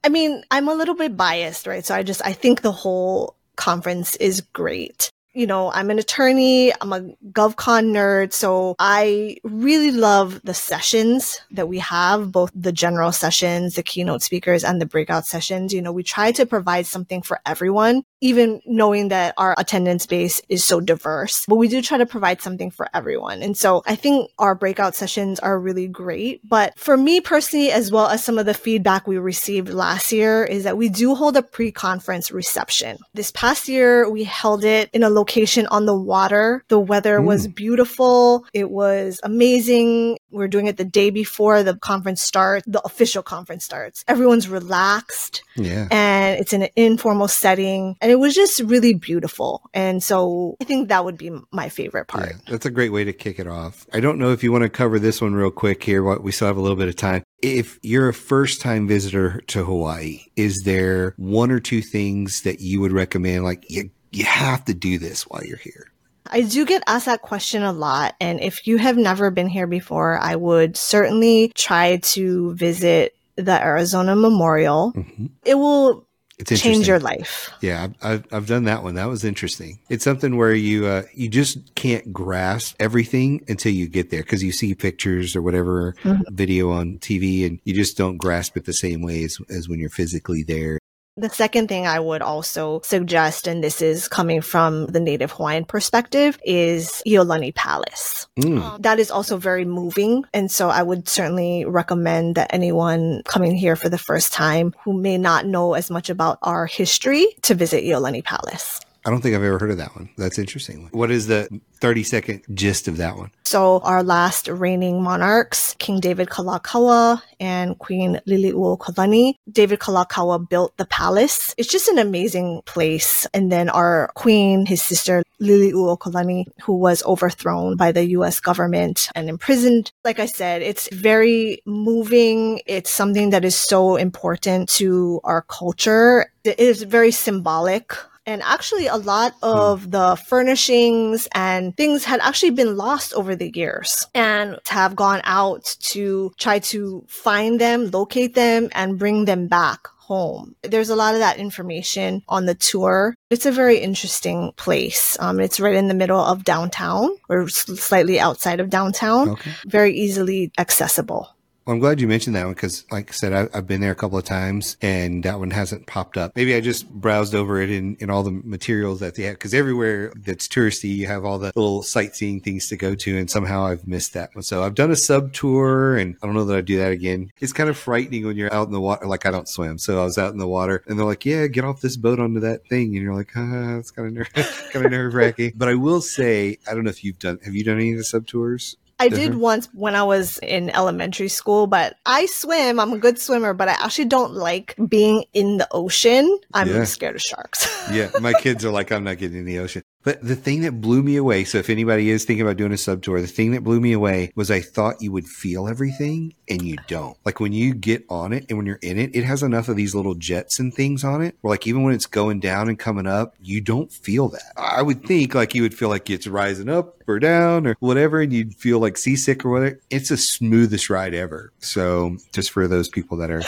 I 0.06 0.10
mean, 0.10 0.44
I'm 0.52 0.70
a 0.70 0.74
little 0.74 0.96
bit 0.96 1.18
biased, 1.18 1.68
right? 1.68 1.86
So 1.86 1.96
I 1.96 2.04
just, 2.04 2.22
I 2.26 2.32
think 2.32 2.62
the 2.62 2.72
whole 2.72 3.36
conference 3.56 4.16
is 4.18 4.42
great 4.42 5.12
you 5.34 5.48
know, 5.48 5.72
I'm 5.72 5.90
an 5.90 5.98
attorney, 5.98 6.72
I'm 6.80 6.94
a 6.94 7.02
GovCon 7.32 7.92
nerd, 7.92 8.34
so 8.34 8.76
I 8.78 9.38
really 9.44 9.92
love 9.92 10.40
the 10.44 10.54
sessions 10.54 11.40
that 11.52 11.68
we 11.68 11.80
have, 11.80 12.32
both 12.32 12.52
the 12.54 12.72
general 12.72 13.12
sessions, 13.12 13.76
the 13.76 13.84
keynote 13.84 14.22
speakers, 14.22 14.64
and 14.64 14.80
the 14.80 14.86
breakout 14.86 15.26
sessions. 15.26 15.74
You 15.74 15.82
know, 15.82 15.92
we 15.92 16.04
try 16.04 16.32
to 16.34 16.46
provide 16.46 16.86
something 16.86 17.24
for 17.24 17.40
everyone 17.46 18.04
even 18.24 18.62
knowing 18.66 19.10
that 19.10 19.34
our 19.38 19.54
attendance 19.58 20.06
base 20.06 20.42
is 20.48 20.64
so 20.64 20.80
diverse, 20.80 21.46
but 21.46 21.58
we 21.58 21.68
do 21.68 21.82
try 21.82 21.98
to 21.98 22.06
provide 22.06 22.42
something 22.42 22.72
for 22.72 22.88
everyone. 22.94 23.44
And 23.44 23.58
so 23.58 23.84
I 23.86 23.96
think 23.96 24.32
our 24.40 24.56
breakout 24.56 24.96
sessions 24.96 25.42
are 25.42 25.60
really 25.60 25.90
great. 25.90 26.40
But 26.48 26.80
for 26.80 26.96
me 26.96 27.20
personally, 27.20 27.70
as 27.70 27.92
well 27.92 28.08
as 28.08 28.24
some 28.24 28.38
of 28.38 28.46
the 28.46 28.54
feedback 28.54 29.08
we 29.08 29.18
received 29.18 29.68
last 29.68 30.14
year 30.14 30.46
is 30.46 30.64
that 30.64 30.78
we 30.78 30.88
do 30.88 31.16
hold 31.16 31.36
a 31.36 31.44
pre-conference 31.44 32.32
reception. 32.32 32.98
This 33.14 33.32
past 33.32 33.68
year, 33.68 34.10
we 34.10 34.24
held 34.24 34.64
it 34.64 34.90
in 34.94 35.04
a 35.04 35.10
location 35.10 35.68
on 35.68 35.86
the 35.86 35.96
water. 35.96 36.64
The 36.70 36.80
weather 36.80 37.20
mm. 37.20 37.26
was 37.26 37.50
beautiful. 37.50 38.46
It 38.54 38.72
was 38.72 39.20
amazing. 39.24 40.18
We're 40.34 40.48
doing 40.48 40.68
it 40.68 40.78
the 40.78 40.86
day 40.86 41.10
before 41.10 41.64
the 41.64 41.76
conference 41.76 42.22
starts, 42.22 42.66
the 42.68 42.82
official 42.82 43.24
conference 43.24 43.64
starts. 43.64 44.04
Everyone's 44.08 44.50
relaxed. 44.50 45.44
Yeah. 45.56 45.88
And 45.92 46.40
it's 46.40 46.54
in 46.54 46.64
an 46.64 46.70
informal 46.76 47.28
setting. 47.28 47.96
And 48.02 48.12
it 48.12 48.16
was 48.16 48.34
just 48.36 48.60
really 48.62 48.94
beautiful. 48.94 49.70
And 49.74 50.02
so 50.02 50.58
I 50.62 50.66
think 50.66 50.90
that 50.90 51.06
would 51.06 51.18
be 51.18 51.32
my 51.52 51.70
favorite 51.70 52.08
part. 52.08 52.30
Yeah, 52.30 52.38
that's 52.48 52.66
a 52.66 52.72
great 52.72 52.90
way 52.90 53.04
to 53.04 53.14
kick 53.14 53.40
it 53.40 53.48
off. 53.48 53.86
I 53.94 54.00
don't 54.00 54.18
know 54.18 54.32
if 54.32 54.44
you 54.44 54.52
want 54.52 54.64
to 54.64 54.70
cover 54.70 55.00
this 55.00 55.22
one 55.22 55.34
real 55.34 55.52
quick 55.52 55.84
here. 55.84 56.04
We 56.20 56.32
still 56.32 56.48
have 56.48 56.58
a 56.58 56.62
little 56.62 56.78
bit 56.78 56.88
of 56.88 56.96
time. 56.96 57.24
If 57.42 57.78
you're 57.84 58.10
a 58.10 58.14
first 58.14 58.62
time 58.62 58.88
visitor 58.88 59.42
to 59.48 59.66
Hawaii, 59.66 60.22
is 60.36 60.64
there 60.64 61.14
one 61.18 61.52
or 61.52 61.60
two 61.60 61.82
things 61.82 62.42
that 62.42 62.62
you 62.62 62.80
would 62.82 62.92
recommend? 62.92 63.44
Like, 63.44 63.70
you, 63.70 63.90
you 64.12 64.26
have 64.26 64.66
to 64.66 64.74
do 64.74 64.98
this 64.98 65.24
while 65.24 65.44
you're 65.44 65.58
here. 65.58 65.88
I 66.28 66.42
do 66.42 66.66
get 66.66 66.84
asked 66.88 67.06
that 67.06 67.22
question 67.22 67.64
a 67.64 67.74
lot. 67.74 68.16
And 68.20 68.40
if 68.40 68.68
you 68.68 68.78
have 68.78 68.98
never 68.98 69.32
been 69.32 69.48
here 69.48 69.68
before, 69.68 70.18
I 70.20 70.36
would 70.36 70.78
certainly 70.78 71.52
try 71.56 71.98
to 71.98 72.54
visit 72.56 73.16
the 73.36 73.62
Arizona 73.62 74.16
Memorial. 74.16 74.94
Mm-hmm. 74.96 75.26
It 75.44 75.56
will 75.56 76.06
it's 76.40 76.62
change 76.62 76.88
your 76.88 77.00
life. 77.00 77.52
Yeah, 77.62 77.90
I've, 78.02 78.26
I've 78.32 78.48
done 78.48 78.64
that 78.66 78.84
one. 78.84 78.96
That 78.96 79.08
was 79.08 79.24
interesting. 79.24 79.80
It's 79.90 80.04
something 80.04 80.36
where 80.36 80.54
you 80.54 80.86
uh, 80.86 81.04
you 81.14 81.30
just 81.30 81.76
can't 81.76 82.12
grasp 82.12 82.76
everything 82.80 83.44
until 83.48 83.72
you 83.72 83.88
get 83.88 84.10
there 84.10 84.24
because 84.24 84.44
you 84.44 84.52
see 84.52 84.74
pictures 84.76 85.36
or 85.36 85.42
whatever 85.42 85.96
mm-hmm. 86.04 86.22
video 86.34 86.72
on 86.72 86.98
TV 87.00 87.46
and 87.46 87.60
you 87.64 87.74
just 87.74 87.98
don't 87.98 88.18
grasp 88.18 88.58
it 88.58 88.66
the 88.66 88.74
same 88.74 89.02
way 89.02 89.24
as, 89.24 89.38
as 89.50 89.70
when 89.70 89.80
you're 89.80 89.90
physically 89.90 90.44
there. 90.44 90.80
The 91.16 91.30
second 91.30 91.68
thing 91.68 91.86
I 91.86 92.00
would 92.00 92.24
also 92.24 92.82
suggest, 92.84 93.46
and 93.46 93.64
this 93.64 93.84
is 93.84 94.08
coming 94.08 94.42
from 94.42 94.88
the 94.88 95.00
Native 95.00 95.32
Hawaiian 95.32 95.64
perspective, 95.64 96.40
is 96.44 97.04
Iolani 97.06 97.54
Palace. 97.54 98.28
Mm. 98.40 98.82
That 98.82 99.00
is 99.00 99.12
also 99.12 99.38
very 99.38 99.64
moving. 99.64 100.26
And 100.34 100.50
so 100.50 100.70
I 100.70 100.82
would 100.82 101.08
certainly 101.08 101.66
recommend 101.66 102.36
that 102.36 102.52
anyone 102.52 103.22
coming 103.26 103.56
here 103.56 103.76
for 103.76 103.90
the 103.90 104.00
first 104.00 104.34
time 104.34 104.74
who 104.84 104.94
may 104.94 105.20
not 105.20 105.46
know 105.46 105.76
as 105.76 105.92
much 105.92 106.10
about 106.10 106.40
our 106.42 106.66
history 106.66 107.28
to 107.44 107.54
visit 107.54 107.84
Iolani 107.84 108.24
Palace. 108.24 108.82
I 109.06 109.10
don't 109.10 109.22
think 109.22 109.36
I've 109.36 109.44
ever 109.44 109.60
heard 109.60 109.72
of 109.72 109.78
that 109.78 109.96
one. 109.96 110.10
That's 110.18 110.40
interesting. 110.40 110.90
What 110.92 111.12
is 111.12 111.28
the 111.28 111.48
30 111.82 112.04
second 112.04 112.42
gist 112.54 112.88
of 112.88 112.98
that 112.98 113.18
one? 113.18 113.32
So 113.44 113.80
our 113.82 114.02
last 114.02 114.48
reigning 114.48 115.04
monarchs, 115.04 115.76
King 115.78 116.00
David 116.00 116.30
Kalakaua 116.30 117.22
and 117.40 117.78
Queen 117.80 118.22
Liliuokalani. 118.26 119.36
David 119.52 119.80
Kalakaua 119.80 120.48
built 120.48 120.78
the 120.78 120.86
palace. 120.86 121.54
It's 121.58 121.70
just 121.70 121.90
an 121.90 121.98
amazing 121.98 122.62
place. 122.66 123.28
And 123.34 123.52
then 123.52 123.70
our 123.70 124.10
queen, 124.16 124.66
his 124.66 124.82
sister 124.82 125.24
Liliuokalani, 125.42 126.46
who 126.62 126.74
was 126.74 127.04
overthrown 127.04 127.76
by 127.76 127.92
the 127.92 128.06
US 128.18 128.40
government 128.40 129.10
and 129.16 129.28
imprisoned. 129.30 129.92
Like 130.06 130.20
I 130.20 130.28
said, 130.28 130.62
it's 130.62 130.88
very 130.94 131.62
moving. 131.66 132.62
It's 132.66 132.90
something 132.90 133.32
that 133.32 133.44
is 133.44 133.56
so 133.56 133.98
important 133.98 134.70
to 134.70 135.20
our 135.26 135.42
culture. 135.42 136.32
It 136.46 136.60
is 136.60 136.84
very 136.84 137.12
symbolic 137.12 137.94
and 138.26 138.42
actually, 138.44 138.88
a 138.88 138.96
lot 138.96 139.34
hmm. 139.34 139.46
of 139.46 139.92
the 139.92 140.16
furnishings 140.28 141.28
and 141.34 141.76
things 141.76 142.06
had 142.06 142.20
actually 142.22 142.52
been 142.52 142.78
lost 142.78 143.14
over 143.14 143.36
the 143.36 143.52
years 143.54 144.08
and 144.14 144.60
have 144.68 144.96
gone 144.96 145.22
out 145.24 145.76
to 145.80 146.32
try 146.40 146.60
to 146.60 147.06
find 147.08 147.60
them, 147.60 147.92
locate 147.92 148.36
them, 148.36 148.70
and 148.74 149.00
bring 149.00 149.26
them 149.26 149.48
back 149.48 149.88
home. 150.04 150.56
There's 150.64 150.90
a 150.90 150.96
lot 150.96 151.14
of 151.14 151.22
that 151.22 151.38
information 151.38 152.24
on 152.28 152.46
the 152.46 152.56
tour. 152.56 153.16
It's 153.30 153.46
a 153.46 153.52
very 153.52 153.78
interesting 153.78 154.52
place. 154.58 155.18
Um, 155.20 155.40
it's 155.40 155.60
right 155.60 155.76
in 155.76 155.88
the 155.88 155.94
middle 155.94 156.20
of 156.20 156.44
downtown 156.44 157.10
or 157.30 157.48
slightly 157.50 158.20
outside 158.20 158.60
of 158.60 158.70
downtown, 158.70 159.30
okay. 159.30 159.52
very 159.66 159.94
easily 159.96 160.52
accessible. 160.58 161.33
Well, 161.66 161.74
I'm 161.74 161.80
glad 161.80 162.02
you 162.02 162.10
mentioned 162.10 162.36
that 162.36 162.44
one 162.44 162.56
because, 162.56 162.84
like 162.92 163.10
I 163.10 163.14
said, 163.14 163.32
I, 163.32 163.56
have 163.56 163.68
been 163.68 163.80
there 163.80 163.94
a 163.94 163.96
couple 163.96 164.18
of 164.18 164.26
times 164.26 164.76
and 164.82 165.24
that 165.24 165.40
one 165.40 165.52
hasn't 165.52 165.88
popped 165.88 166.18
up. 166.18 166.36
Maybe 166.36 166.54
I 166.56 166.60
just 166.60 166.90
browsed 166.90 167.34
over 167.34 167.62
it 167.62 167.70
in, 167.70 167.96
in 168.02 168.10
all 168.10 168.22
the 168.22 168.32
materials 168.32 169.00
that 169.00 169.16
they 169.16 169.24
have 169.24 169.36
because 169.36 169.54
everywhere 169.54 170.12
that's 170.14 170.50
touristy, 170.50 170.94
you 170.94 171.08
have 171.08 171.24
all 171.24 171.40
the 171.40 171.54
little 171.56 171.82
sightseeing 171.82 172.42
things 172.42 172.68
to 172.68 172.76
go 172.76 172.96
to. 172.96 173.18
And 173.18 173.32
somehow 173.32 173.66
I've 173.66 173.88
missed 173.88 174.14
that 174.14 174.36
one. 174.36 174.44
So 174.44 174.62
I've 174.62 174.76
done 174.76 174.92
a 174.92 174.96
sub 174.98 175.32
tour 175.32 175.96
and 175.96 176.18
I 176.22 176.26
don't 176.26 176.36
know 176.36 176.44
that 176.44 176.58
I'd 176.58 176.66
do 176.66 176.80
that 176.80 176.92
again. 176.92 177.32
It's 177.40 177.54
kind 177.54 177.70
of 177.70 177.78
frightening 177.78 178.26
when 178.26 178.36
you're 178.36 178.54
out 178.54 178.68
in 178.68 178.74
the 178.74 178.82
water. 178.82 179.06
Like 179.06 179.26
I 179.26 179.32
don't 179.32 179.48
swim. 179.48 179.78
So 179.78 180.02
I 180.02 180.04
was 180.04 180.18
out 180.18 180.34
in 180.34 180.40
the 180.40 180.48
water 180.48 180.84
and 180.88 181.00
they're 181.00 181.06
like, 181.06 181.26
yeah, 181.26 181.48
get 181.48 181.64
off 181.64 181.80
this 181.80 181.96
boat 181.96 182.20
onto 182.20 182.42
that 182.42 182.68
thing. 182.68 182.88
And 182.88 183.04
you're 183.04 183.16
like, 183.16 183.32
ah, 183.38 183.78
it's 183.78 183.92
kind 183.92 184.10
of 184.10 184.14
nerve, 184.36 184.70
kind 184.74 184.86
of 184.86 184.92
nerve 184.92 185.14
wracking. 185.14 185.54
But 185.56 185.70
I 185.70 185.76
will 185.76 186.02
say, 186.02 186.58
I 186.70 186.74
don't 186.74 186.84
know 186.84 186.90
if 186.90 187.06
you've 187.06 187.20
done, 187.20 187.40
have 187.46 187.56
you 187.56 187.64
done 187.64 187.78
any 187.78 187.94
of 187.94 187.98
the 187.98 188.04
sub 188.04 188.28
tours? 188.28 188.76
I 189.04 189.10
did 189.10 189.32
mm-hmm. 189.32 189.40
once 189.40 189.68
when 189.74 189.96
I 189.96 190.04
was 190.04 190.38
in 190.38 190.70
elementary 190.70 191.28
school, 191.28 191.68
but 191.68 191.98
I 192.06 192.26
swim. 192.28 192.80
I'm 192.80 192.94
a 192.94 192.98
good 192.98 193.20
swimmer, 193.20 193.54
but 193.54 193.68
I 193.68 193.74
actually 193.74 194.06
don't 194.06 194.32
like 194.32 194.76
being 194.88 195.26
in 195.34 195.58
the 195.58 195.68
ocean. 195.72 196.40
I'm 196.54 196.70
yeah. 196.70 196.86
scared 196.86 197.16
of 197.16 197.22
sharks. 197.22 197.68
yeah, 197.92 198.12
my 198.22 198.32
kids 198.32 198.64
are 198.64 198.72
like, 198.72 198.94
I'm 198.94 199.04
not 199.04 199.18
getting 199.18 199.40
in 199.40 199.46
the 199.46 199.60
ocean. 199.60 199.84
But 200.04 200.22
the 200.22 200.36
thing 200.36 200.62
that 200.62 200.82
blew 200.82 201.02
me 201.02 201.16
away, 201.16 201.46
so 201.46 201.58
if 201.58 201.70
anybody 201.70 202.10
is 202.10 202.26
thinking 202.26 202.46
about 202.46 202.58
doing 202.58 202.74
a 202.74 202.78
sub 202.78 203.02
tour, 203.02 203.22
the 203.22 203.28
thing 203.28 203.52
that 203.52 203.64
blew 203.64 203.80
me 203.80 203.94
away 203.94 204.32
was 204.36 204.52
I 204.52 204.60
thought 204.60 205.02
you 205.02 205.12
would 205.14 205.28
feel 205.28 205.68
everything 205.68 206.34
and 206.50 206.62
you 206.62 206.76
don't. 206.88 207.18
Like 207.24 207.40
when 207.40 207.54
you 207.54 207.74
get 207.74 208.04
on 208.10 208.34
it 208.34 208.46
and 208.50 208.58
when 208.58 208.68
you're 208.68 208.80
in 208.82 209.00
it, 209.00 209.16
it 209.16 209.24
has 209.24 209.44
enough 209.44 209.70
of 209.70 209.78
these 209.78 209.96
little 209.96 210.16
jets 210.16 210.60
and 210.60 210.74
things 210.74 211.04
on 211.04 211.22
it 211.22 211.36
where 211.42 211.54
like 211.54 211.66
even 211.68 211.84
when 211.84 211.94
it's 211.94 212.06
going 212.06 212.42
down 212.42 212.68
and 212.68 212.78
coming 212.78 213.08
up, 213.08 213.36
you 213.42 213.62
don't 213.62 213.92
feel 213.92 214.28
that. 214.30 214.52
I 214.58 214.82
would 214.82 215.06
think 215.06 215.34
like 215.34 215.56
you 215.56 215.62
would 215.62 215.74
feel 215.74 215.90
like 215.90 216.10
it's 216.10 216.28
rising 216.28 216.70
up 216.70 217.02
or 217.08 217.20
down 217.20 217.66
or 217.66 217.76
whatever 217.80 218.22
and 218.22 218.34
you'd 218.34 218.56
feel 218.56 218.80
like 218.80 218.98
seasick 218.98 219.46
or 219.46 219.52
whatever. 219.52 219.80
It's 219.90 220.10
the 220.10 220.18
smoothest 220.18 220.90
ride 220.90 221.14
ever. 221.14 221.54
So 221.60 222.18
just 222.34 222.52
for 222.52 222.68
those 222.68 222.90
people 222.90 223.18
that 223.18 223.32
are 223.32 223.44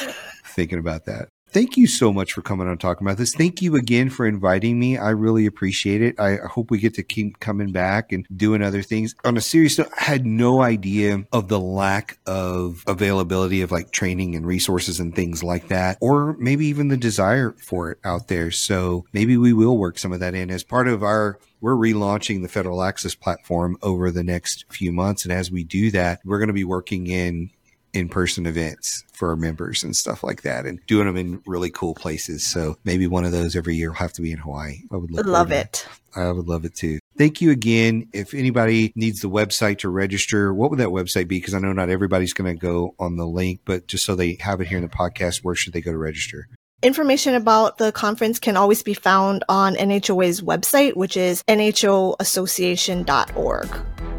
thinking 0.45 0.79
about 0.79 1.05
that 1.05 1.27
thank 1.55 1.77
you 1.77 1.87
so 1.87 2.11
much 2.11 2.33
for 2.33 2.41
coming 2.41 2.67
on 2.67 2.77
talking 2.77 3.07
about 3.07 3.17
this. 3.17 3.33
Thank 3.33 3.61
you 3.61 3.77
again 3.77 4.09
for 4.09 4.27
inviting 4.27 4.77
me. 4.77 4.97
I 4.97 5.11
really 5.11 5.45
appreciate 5.45 6.01
it. 6.01 6.19
I 6.19 6.35
hope 6.35 6.69
we 6.69 6.79
get 6.79 6.95
to 6.95 7.03
keep 7.03 7.39
coming 7.39 7.71
back 7.71 8.11
and 8.11 8.27
doing 8.35 8.61
other 8.61 8.81
things. 8.81 9.15
On 9.23 9.37
a 9.37 9.41
serious 9.41 9.77
note, 9.77 9.87
I 9.97 10.03
had 10.03 10.25
no 10.25 10.61
idea 10.61 11.23
of 11.31 11.47
the 11.47 11.59
lack 11.59 12.19
of 12.25 12.83
availability 12.87 13.61
of 13.61 13.71
like 13.71 13.91
training 13.91 14.35
and 14.35 14.45
resources 14.45 14.99
and 14.99 15.15
things 15.15 15.43
like 15.43 15.69
that, 15.69 15.97
or 16.01 16.35
maybe 16.39 16.65
even 16.65 16.89
the 16.89 16.97
desire 16.97 17.55
for 17.57 17.91
it 17.91 17.99
out 18.03 18.27
there. 18.27 18.51
So 18.51 19.05
maybe 19.13 19.37
we 19.37 19.53
will 19.53 19.77
work 19.77 19.97
some 19.97 20.11
of 20.11 20.19
that 20.19 20.35
in 20.35 20.51
as 20.51 20.65
part 20.65 20.89
of 20.89 21.03
our 21.03 21.39
we're 21.61 21.73
relaunching 21.73 22.43
the 22.43 22.47
federal 22.47 22.83
access 22.83 23.15
platform 23.15 23.77
over 23.81 24.11
the 24.11 24.23
next 24.23 24.65
few 24.69 24.91
months. 24.91 25.23
And 25.23 25.33
as 25.33 25.49
we 25.49 25.63
do 25.63 25.89
that, 25.91 26.19
we're 26.23 26.37
going 26.37 26.49
to 26.49 26.53
be 26.53 26.63
working 26.63 27.07
in 27.07 27.49
in 27.95 28.09
person 28.09 28.45
events 28.45 29.03
for 29.13 29.29
our 29.29 29.35
members 29.35 29.83
and 29.83 29.95
stuff 29.95 30.23
like 30.23 30.41
that 30.41 30.65
and 30.65 30.85
doing 30.85 31.07
them 31.07 31.15
in 31.15 31.41
really 31.47 31.69
cool 31.69 31.95
places. 31.95 32.43
So 32.43 32.75
maybe 32.83 33.07
one 33.07 33.23
of 33.23 33.31
those 33.31 33.55
every 33.55 33.75
year 33.75 33.89
will 33.89 33.95
have 33.95 34.11
to 34.13 34.21
be 34.21 34.33
in 34.33 34.39
Hawaii. 34.39 34.81
I 34.91 34.97
would 34.97 35.11
love, 35.11 35.25
love 35.25 35.51
it. 35.51 35.87
I 36.15 36.31
would 36.31 36.47
love 36.47 36.65
it 36.65 36.75
too. 36.75 36.99
Thank 37.17 37.39
you 37.39 37.51
again. 37.51 38.09
If 38.11 38.33
anybody 38.33 38.91
needs 38.95 39.21
the 39.21 39.29
website 39.29 39.77
to 39.79 39.89
register, 39.89 40.53
what 40.53 40.69
would 40.69 40.79
that 40.79 40.89
website 40.89 41.29
be? 41.29 41.39
Because 41.39 41.53
I 41.53 41.59
know 41.59 41.71
not 41.71 41.89
everybody's 41.89 42.33
going 42.33 42.53
to 42.53 42.59
go 42.59 42.93
on 42.99 43.15
the 43.15 43.25
link, 43.25 43.61
but 43.63 43.87
just 43.87 44.03
so 44.03 44.15
they 44.15 44.37
have 44.41 44.59
it 44.59 44.67
here 44.67 44.77
in 44.77 44.83
the 44.83 44.89
podcast, 44.89 45.41
where 45.43 45.55
should 45.55 45.71
they 45.71 45.81
go 45.81 45.93
to 45.93 45.97
register? 45.97 46.49
Information 46.83 47.35
about 47.35 47.77
the 47.77 47.93
conference 47.93 48.39
can 48.39 48.57
always 48.57 48.83
be 48.83 48.93
found 48.93 49.45
on 49.47 49.75
NHOA's 49.75 50.41
website, 50.41 50.97
which 50.97 51.15
is 51.15 51.41
nhoassociation.org. 51.47 54.14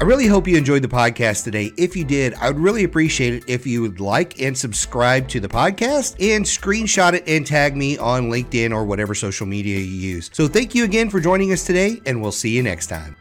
I 0.00 0.04
really 0.04 0.28
hope 0.28 0.46
you 0.46 0.56
enjoyed 0.56 0.82
the 0.82 0.88
podcast 0.88 1.42
today. 1.42 1.72
If 1.76 1.96
you 1.96 2.04
did, 2.04 2.32
I 2.34 2.46
would 2.46 2.60
really 2.60 2.84
appreciate 2.84 3.34
it 3.34 3.44
if 3.48 3.66
you 3.66 3.82
would 3.82 3.98
like 3.98 4.40
and 4.40 4.56
subscribe 4.56 5.26
to 5.30 5.40
the 5.40 5.48
podcast 5.48 6.12
and 6.36 6.44
screenshot 6.44 7.14
it 7.14 7.24
and 7.26 7.44
tag 7.44 7.76
me 7.76 7.98
on 7.98 8.30
LinkedIn 8.30 8.70
or 8.70 8.84
whatever 8.84 9.12
social 9.16 9.44
media 9.46 9.76
you 9.78 9.84
use. 9.84 10.30
So 10.32 10.46
thank 10.46 10.72
you 10.72 10.84
again 10.84 11.10
for 11.10 11.18
joining 11.18 11.52
us 11.52 11.64
today, 11.64 12.00
and 12.06 12.22
we'll 12.22 12.30
see 12.30 12.50
you 12.50 12.62
next 12.62 12.86
time. 12.86 13.16